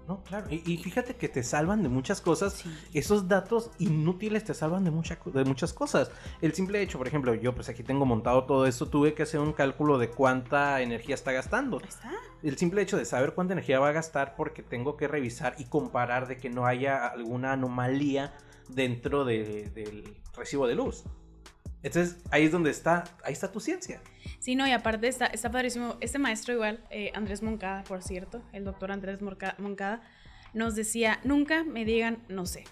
[0.07, 0.47] No, claro.
[0.51, 2.65] Y, fíjate que te salvan de muchas cosas.
[2.95, 6.11] Esos datos inútiles te salvan de, de muchas cosas.
[6.41, 9.41] El simple hecho, por ejemplo, yo pues aquí tengo montado todo esto, tuve que hacer
[9.41, 11.81] un cálculo de cuánta energía está gastando.
[11.81, 12.13] está.
[12.43, 15.65] El simple hecho de saber cuánta energía va a gastar porque tengo que revisar y
[15.65, 18.35] comparar de que no haya alguna anomalía
[18.69, 21.05] dentro del recibo de luz.
[21.87, 24.03] Entonces ahí es donde está, ahí está tu ciencia.
[24.41, 25.97] Sí, no, y aparte está, está padrísimo.
[26.01, 30.03] Este maestro igual, eh, Andrés Moncada, por cierto, el doctor Andrés Moncada,
[30.53, 32.65] nos decía, nunca me digan no sé.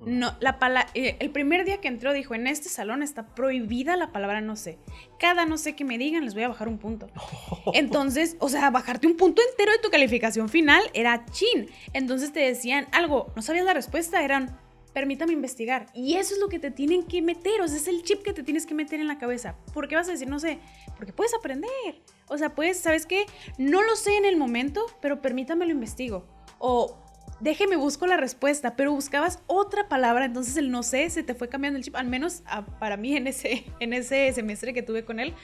[0.00, 4.12] No, la eh, el primer día que entró dijo, en este salón está prohibida la
[4.12, 4.78] palabra no sé.
[5.18, 7.10] Cada no sé que me digan les voy a bajar un punto.
[7.74, 11.68] Entonces, o sea, bajarte un punto entero de tu calificación final era chin.
[11.92, 14.58] Entonces te decían algo, no sabías la respuesta, eran
[14.98, 15.86] permítame investigar.
[15.94, 18.32] Y eso es lo que te tienen que meter, o sea, es el chip que
[18.32, 19.54] te tienes que meter en la cabeza.
[19.72, 20.58] ¿Por qué vas a decir, no sé?
[20.96, 22.02] Porque puedes aprender.
[22.26, 23.26] O sea, puedes, ¿sabes qué?
[23.58, 26.26] No lo sé en el momento, pero permítame lo investigo.
[26.58, 26.98] O
[27.40, 31.48] déjeme busco la respuesta, pero buscabas otra palabra, entonces el no sé se te fue
[31.48, 35.04] cambiando el chip, al menos ah, para mí en ese, en ese semestre que tuve
[35.04, 35.34] con él.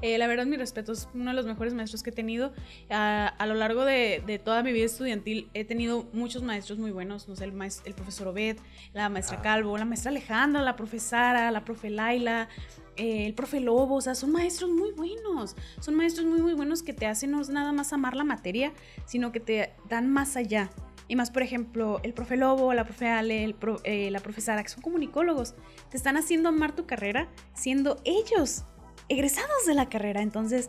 [0.00, 2.52] Eh, la verdad, mi respeto, es uno de los mejores maestros que he tenido.
[2.88, 7.34] a lo largo de, toda mi vida estudiantil he tenido muchos maestros muy buenos, no
[7.34, 7.52] sé, el,
[7.84, 8.58] el profesor Obed,
[8.92, 9.42] la maestra ah.
[9.42, 12.48] Calvo, la maestra Alejandra, la profesora, la profe Laila,
[12.96, 16.82] eh, el profe Lobo, o sea, son maestros muy buenos, son maestros muy, muy buenos
[16.82, 18.72] que te hacen no nada más amar la materia,
[19.04, 20.70] sino que te dan más allá.
[21.08, 24.82] Y más, por ejemplo, el profe Lobo, la profe Ale, eh, la profesora, que son
[24.82, 25.54] comunicólogos,
[25.90, 28.64] te están haciendo amar tu carrera siendo ellos
[29.08, 30.20] egresados de la carrera.
[30.20, 30.68] Entonces,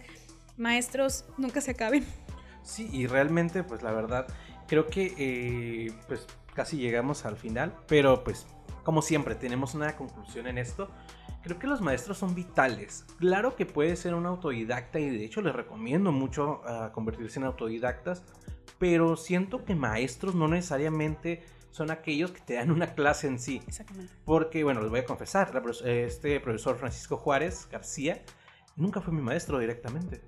[0.57, 2.05] maestros, nunca se acaben.
[2.63, 4.27] Sí, y realmente, pues la verdad,
[4.67, 8.47] creo que eh, pues casi llegamos al final, pero pues
[8.83, 10.89] como siempre tenemos una conclusión en esto.
[11.43, 13.05] Creo que los maestros son vitales.
[13.17, 17.45] Claro que puede ser un autodidacta y de hecho les recomiendo mucho ah, convertirse en
[17.45, 18.23] autodidactas,
[18.79, 23.61] pero siento que maestros no necesariamente son aquellos que te dan una clase en sí.
[23.67, 24.11] Exactamente.
[24.25, 25.51] Porque, bueno, les voy a confesar,
[25.85, 28.23] este profesor Francisco Juárez García
[28.75, 30.21] nunca fue mi maestro directamente.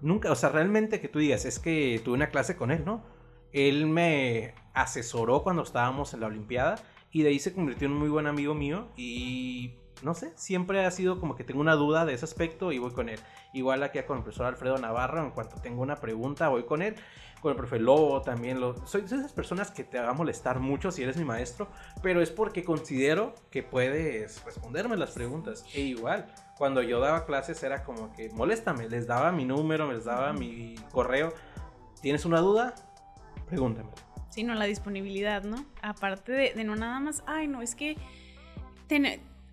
[0.00, 3.04] Nunca, o sea, realmente que tú digas, es que tuve una clase con él, ¿no?
[3.52, 6.76] Él me asesoró cuando estábamos en la Olimpiada
[7.10, 10.84] y de ahí se convirtió en un muy buen amigo mío y no sé, siempre
[10.84, 13.18] ha sido como que tengo una duda de ese aspecto y voy con él.
[13.52, 16.94] Igual aquí con el profesor Alfredo Navarro, en cuanto tengo una pregunta, voy con él.
[17.40, 18.60] Con el profe Lobo también.
[18.60, 21.68] Lo, soy de esas personas que te va a molestar mucho si eres mi maestro,
[22.02, 25.64] pero es porque considero que puedes responderme las preguntas.
[25.72, 30.04] E igual, cuando yo daba clases era como que moléstame, les daba mi número, les
[30.04, 31.32] daba mi correo.
[32.02, 32.74] ¿Tienes una duda?
[33.46, 33.90] Pregúntame.
[34.30, 35.64] Sí, no, la disponibilidad, ¿no?
[35.82, 37.96] Aparte de, no nada más, ay, no, es que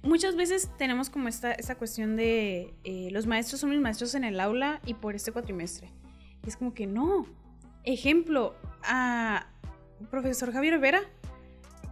[0.04, 4.24] muchas veces tenemos como esta, esta cuestión de eh, los maestros son mis maestros en
[4.24, 5.90] el aula y por este cuatrimestre.
[6.46, 7.26] Y es como que no.
[7.86, 9.48] Ejemplo, a
[10.10, 11.02] profesor Javier Vera.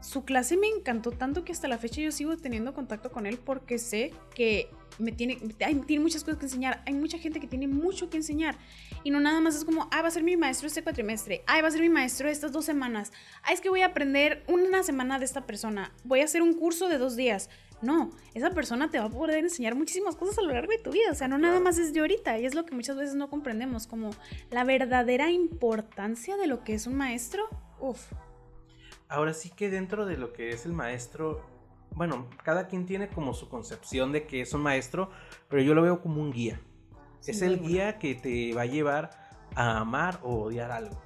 [0.02, 3.40] Su clase me encantó tanto que hasta la fecha yo sigo teniendo contacto con él
[3.44, 4.70] porque sé que
[5.00, 5.38] me tiene,
[5.86, 6.84] tiene muchas cosas que enseñar.
[6.86, 8.56] Hay mucha gente que tiene mucho que enseñar.
[9.04, 11.44] Y no nada más es como, ah, va a ser mi maestro este cuatrimestre.
[11.48, 13.12] Ah, va a ser mi maestro estas dos semanas.
[13.44, 15.92] Ah, es que voy a aprender una semana de esta persona.
[16.04, 17.50] Voy a hacer un curso de dos días.
[17.82, 20.92] No, esa persona te va a poder enseñar muchísimas cosas a lo largo de tu
[20.92, 21.12] vida.
[21.12, 22.40] O sea, no nada más es de ahorita.
[22.40, 24.12] Y es lo que muchas veces no comprendemos, como
[24.52, 27.44] la verdadera importancia de lo que es un maestro.
[27.82, 28.14] Uf.
[29.10, 31.46] Ahora sí que dentro de lo que es el maestro,
[31.96, 35.10] bueno, cada quien tiene como su concepción de que es un maestro,
[35.50, 36.60] pero yo lo veo como un guía.
[37.26, 39.12] es el guía que te va a llevar
[39.56, 41.02] a amar o odiar algo.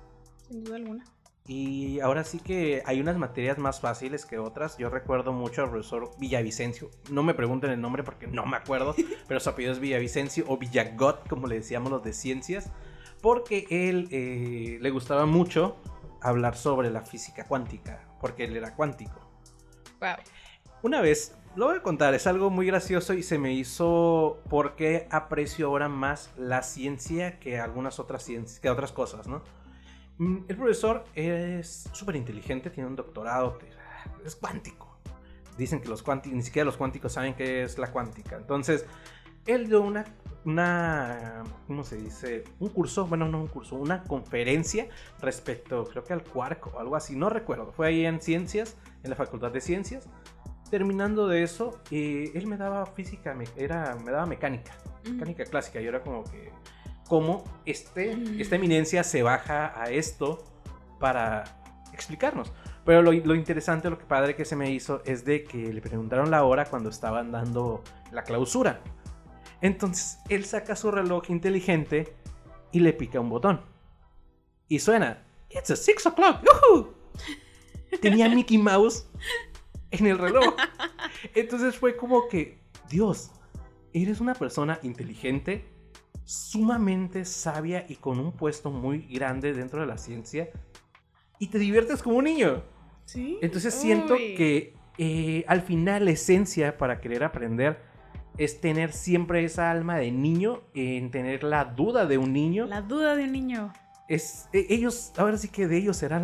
[0.48, 1.04] Sin duda alguna.
[1.48, 4.78] Y ahora sí que hay unas materias más fáciles que otras.
[4.78, 6.92] Yo recuerdo mucho al profesor Villavicencio.
[7.10, 8.94] No me pregunten el nombre porque no me acuerdo,
[9.28, 12.70] pero su apellido es Villavicencio o Villagot, como le decíamos los de ciencias,
[13.22, 15.78] porque él eh, le gustaba mucho
[16.22, 19.22] hablar sobre la física cuántica, porque él era cuántico.
[20.02, 20.18] Wow.
[20.88, 25.06] Una vez, lo voy a contar, es algo muy gracioso y se me hizo porque
[25.12, 29.44] aprecio ahora más la ciencia que algunas otras ciencias, que otras cosas, ¿no?
[30.18, 33.60] Mm, el profesor es súper inteligente, tiene un doctorado,
[34.26, 34.98] es cuántico.
[35.58, 38.38] Dicen que los cuánticos, ni siquiera los cuánticos saben qué es la cuántica.
[38.38, 38.86] Entonces,
[39.46, 40.06] él dio una,
[40.46, 42.46] una, ¿cómo se dice?
[42.60, 44.88] Un curso, bueno, no un curso, una conferencia
[45.20, 47.74] respecto, creo que al quark o algo así, no recuerdo.
[47.74, 50.08] Fue ahí en ciencias, en la Facultad de Ciencias.
[50.70, 55.80] Terminando de eso, eh, él me daba física, era, me daba mecánica, mecánica clásica.
[55.82, 56.52] Y era como que
[57.08, 60.44] cómo este, esta eminencia se baja a esto
[61.00, 61.44] para
[61.94, 62.52] explicarnos.
[62.86, 65.82] Pero lo, lo, interesante, lo que padre que se me hizo es de que le
[65.82, 68.82] preguntaron la hora cuando estaban dando la clausura.
[69.62, 72.14] Entonces él saca su reloj inteligente
[72.72, 73.62] y le pica un botón.
[74.68, 76.44] Y suena, It's a six o'clock.
[78.02, 79.06] Tenía Mickey Mouse
[79.92, 80.56] en el reloj.
[81.36, 82.60] Entonces fue como que,
[82.90, 83.32] Dios,
[83.94, 85.66] eres una persona inteligente,
[86.24, 90.50] sumamente sabia y con un puesto muy grande dentro de la ciencia
[91.40, 92.64] y te diviertes como un niño.
[93.06, 93.38] Sí.
[93.42, 97.80] Entonces siento que eh, al final la esencia para querer aprender
[98.38, 102.68] es tener siempre esa alma de niño, en tener la duda de un niño.
[102.68, 103.74] La duda de un niño.
[104.08, 106.18] Es, e, ellos, ahora sí que de ellos será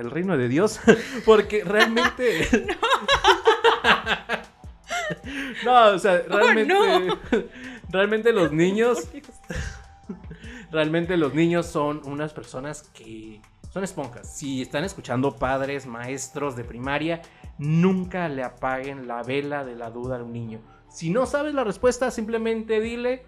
[0.00, 0.80] el reino de Dios,
[1.24, 2.48] porque realmente...
[5.64, 5.86] no.
[5.88, 6.74] o sea, oh, realmente...
[7.88, 9.08] realmente los niños.
[10.70, 13.40] realmente los niños son unas personas que
[13.72, 14.34] son esponjas.
[14.34, 17.20] Si están escuchando padres, maestros de primaria,
[17.58, 20.60] nunca le apaguen la vela de la duda a un niño.
[20.88, 23.26] Si no sabes la respuesta, simplemente dile,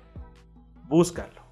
[0.86, 1.47] búscalo.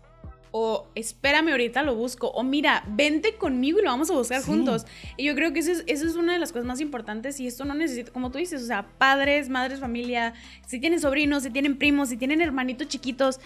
[0.58, 2.28] O espérame, ahorita lo busco.
[2.28, 4.86] O mira, vente conmigo y lo vamos a buscar juntos.
[5.18, 7.38] Y yo creo que eso es, eso es una de las cosas más importantes.
[7.40, 10.32] Y esto no necesita, como tú dices, o sea, padres, madres, familia,
[10.66, 13.38] si tienen sobrinos, si tienen primos, si tienen hermanitos chiquitos,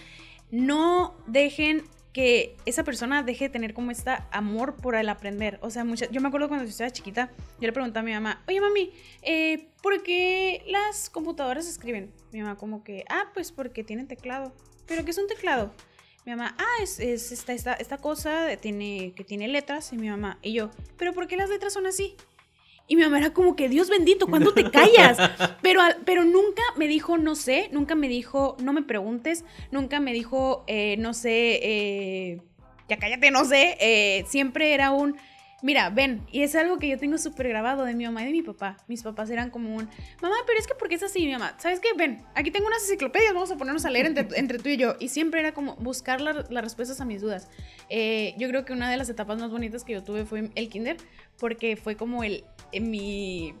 [0.51, 1.83] no dejen
[2.13, 5.59] que esa persona deje de tener como este amor por el aprender.
[5.61, 8.13] O sea, mucha, yo me acuerdo cuando yo estaba chiquita, yo le preguntaba a mi
[8.13, 12.13] mamá, oye mami, eh, ¿por qué las computadoras escriben?
[12.31, 14.53] Mi mamá como que, ah, pues porque tienen teclado.
[14.87, 15.73] ¿Pero qué es un teclado?
[16.25, 19.91] Mi mamá, ah, es, esta, esta, esta cosa tiene, que tiene letras.
[19.91, 22.15] Y mi mamá, y yo, ¿pero por qué las letras son así?
[22.87, 25.17] Y mi mamá era como que, Dios bendito, ¿cuándo te callas?
[25.61, 30.13] Pero, pero nunca me dijo, no sé, nunca me dijo, no me preguntes, nunca me
[30.13, 32.41] dijo, eh, no sé, eh,
[32.89, 33.77] ya cállate, no sé.
[33.79, 35.17] Eh, siempre era un,
[35.61, 38.31] mira, ven, y es algo que yo tengo súper grabado de mi mamá y de
[38.31, 38.77] mi papá.
[38.87, 39.89] Mis papás eran como un,
[40.21, 41.55] mamá, pero es que ¿por qué es así, mi mamá?
[41.57, 41.89] ¿Sabes qué?
[41.95, 44.95] Ven, aquí tengo unas enciclopedias, vamos a ponernos a leer entre, tú y yo.
[44.99, 47.49] Y siempre era como buscar las respuestas a mis dudas.
[47.89, 50.97] yo creo que una de las etapas más bonitas que yo tuve fue el kinder,
[51.39, 52.43] porque fue como el,
[52.79, 53.53] mi,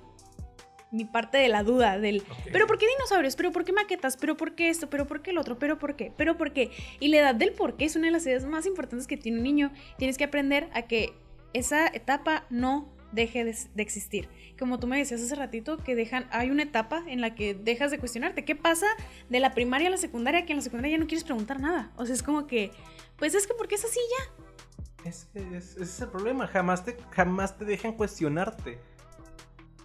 [0.91, 3.35] mi parte de la duda del, pero ¿por qué dinosaurios?
[3.35, 4.17] ¿Pero por qué maquetas?
[4.17, 4.89] ¿Pero por qué esto?
[4.89, 5.57] ¿Pero por qué el otro?
[5.57, 6.11] ¿Pero por qué?
[6.15, 6.71] ¿Pero por qué?
[6.99, 9.37] Y la edad del por qué es una de las ideas más importantes que tiene
[9.37, 9.71] un niño.
[9.97, 11.13] Tienes que aprender a que
[11.53, 14.29] esa etapa no deje de, existir.
[14.57, 17.91] Como tú me decías hace ratito, que dejan, hay una etapa en la que dejas
[17.91, 18.45] de cuestionarte.
[18.45, 18.87] ¿Qué pasa
[19.29, 20.45] de la primaria a la secundaria?
[20.45, 21.91] Que en la secundaria ya no quieres preguntar nada.
[21.97, 22.71] O sea, es como que,
[23.17, 25.09] pues es que ¿por qué es así ya?
[25.09, 28.79] Es, es, ese es el problema, jamás te, jamás te dejan cuestionarte.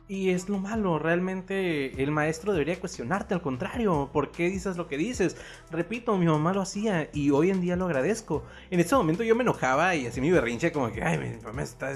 [0.09, 4.87] Y es lo malo, realmente el maestro debería cuestionarte, al contrario, ¿por qué dices lo
[4.87, 5.37] que dices?
[5.71, 8.45] Repito, mi mamá lo hacía y hoy en día lo agradezco.
[8.71, 11.65] En ese momento yo me enojaba y así mi berrinche como que, ay, mi mamá
[11.65, 11.93] está...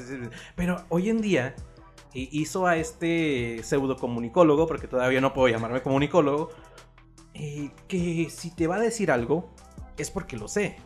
[0.56, 1.54] Pero hoy en día
[2.12, 6.50] hizo a este pseudo comunicólogo, porque todavía no puedo llamarme comunicólogo,
[7.34, 9.54] eh, que si te va a decir algo,
[9.96, 10.76] es porque lo sé.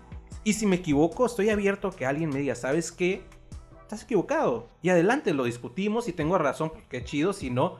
[0.44, 3.22] Y si me equivoco, estoy abierto a que alguien me diga, ¿sabes qué?
[3.84, 4.68] Estás equivocado.
[4.82, 7.78] Y adelante, lo discutimos y tengo razón, porque qué chido, si no,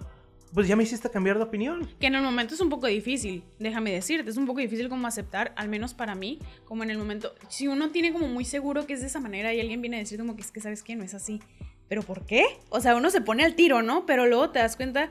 [0.55, 1.89] pues ya me hiciste cambiar de opinión.
[1.99, 5.07] Que en el momento es un poco difícil, déjame decirte, es un poco difícil como
[5.07, 8.87] aceptar, al menos para mí, como en el momento, si uno tiene como muy seguro
[8.87, 10.85] que es de esa manera y alguien viene a decir como que es que sabes
[10.85, 11.41] que no es así,
[11.89, 12.45] pero ¿por qué?
[12.71, 14.07] O sea, uno se pone al tiro, ¿no?
[14.07, 15.11] Pero luego te das cuenta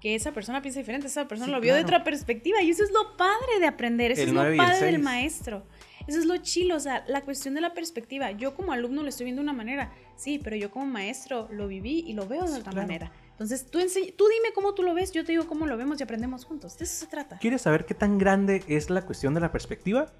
[0.00, 2.90] que esa persona piensa diferente, esa persona lo vio de otra perspectiva y eso es
[2.90, 5.64] lo padre de aprender, eso es lo padre del maestro.
[6.06, 8.30] Eso es lo chilo, o sea, la cuestión de la perspectiva.
[8.32, 11.66] Yo como alumno lo estoy viendo de una manera, sí, pero yo como maestro lo
[11.66, 13.10] viví y lo veo de otra manera.
[13.30, 16.02] Entonces, tú, tú dime cómo tú lo ves, yo te digo cómo lo vemos y
[16.02, 16.78] aprendemos juntos.
[16.78, 17.38] De eso se trata.
[17.38, 20.12] ¿Quieres saber qué tan grande es la cuestión de la perspectiva?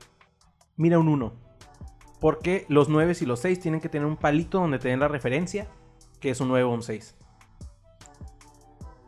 [0.76, 1.32] Mira un 1.
[2.20, 5.08] Porque los 9 y los 6 tienen que tener un palito donde te den la
[5.08, 5.68] referencia,
[6.20, 7.14] que es un 9 o un 6.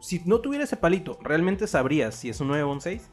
[0.00, 3.10] Si no tuviera ese palito, ¿realmente sabrías si es un 9 o un 6?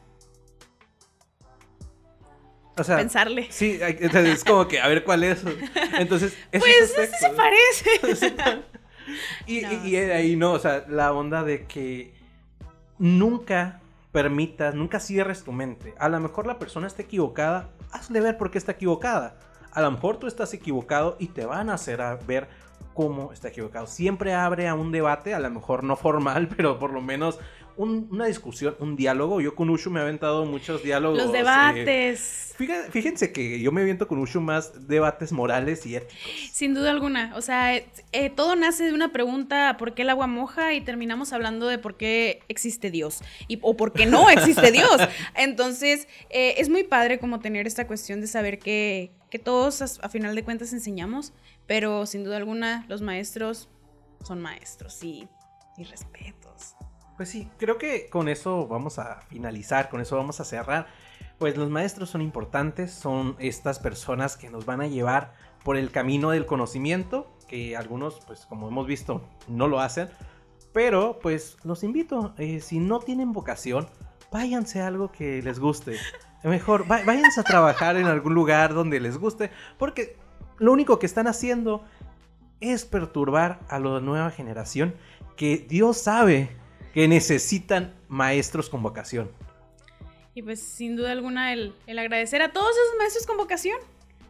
[2.76, 3.46] O sea, pensarle.
[3.50, 5.44] Sí, es como que a ver cuál es.
[5.98, 8.62] Entonces, pues se parece.
[9.46, 12.14] y, y, ahí no, o sea, la onda de que
[12.98, 13.80] nunca
[14.12, 15.94] permitas, nunca cierres tu mente.
[15.98, 19.36] A lo mejor la persona está equivocada, hazle ver por qué está equivocada.
[19.72, 22.48] A lo mejor tú estás equivocado y te van a hacer ver
[22.94, 23.86] cómo está equivocado.
[23.86, 27.38] Siempre abre a un debate, a lo mejor no formal, pero por lo menos
[27.76, 29.40] una discusión, un diálogo.
[29.40, 31.18] Yo con Ushu me he aventado muchos diálogos.
[31.18, 32.54] Los debates.
[32.90, 36.16] fíjense, que yo me aviento con Ushu más debates morales y éticos.
[36.52, 37.32] Sin duda alguna.
[37.36, 40.74] O sea, eh, todo nace de una pregunta, ¿por qué el agua moja?
[40.74, 43.22] Y terminamos hablando de por qué existe Dios.
[43.48, 44.96] Y, o por qué no existe Dios.
[45.34, 50.06] Entonces, eh, es muy padre como tener esta cuestión de saber que, que todos a,
[50.06, 51.32] a final de cuentas enseñamos,
[51.66, 53.68] pero sin duda alguna los maestros
[54.24, 55.28] son maestros y,
[55.76, 56.43] y respetos.
[57.16, 60.86] Pues sí, creo que con eso vamos a finalizar, con eso vamos a cerrar.
[61.38, 65.90] Pues los maestros son importantes, son estas personas que nos van a llevar por el
[65.90, 70.08] camino del conocimiento, que algunos, pues como hemos visto, no lo hacen.
[70.72, 73.88] Pero pues los invito, eh, si no tienen vocación,
[74.32, 75.96] váyanse a algo que les guste.
[76.42, 80.16] Mejor, váyanse a trabajar en algún lugar donde les guste, porque
[80.58, 81.84] lo único que están haciendo
[82.60, 84.94] es perturbar a la nueva generación
[85.36, 86.50] que Dios sabe
[86.94, 89.28] que necesitan maestros con vocación.
[90.34, 93.78] Y pues sin duda alguna el, agradecer a todos esos maestros con vocación,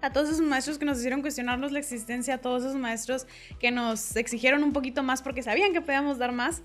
[0.01, 3.27] a todos esos maestros que nos hicieron cuestionarnos la existencia, a todos esos maestros
[3.61, 6.63] que nos exigieron un poquito más porque sabían que podíamos dar más.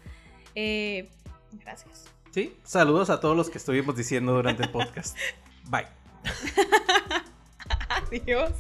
[0.56, 1.10] Eh,
[1.52, 2.06] gracias.
[2.32, 5.18] Sí, saludos a todos los que estuvimos diciendo durante el podcast.
[5.70, 5.88] Bye.
[7.90, 8.52] Adiós.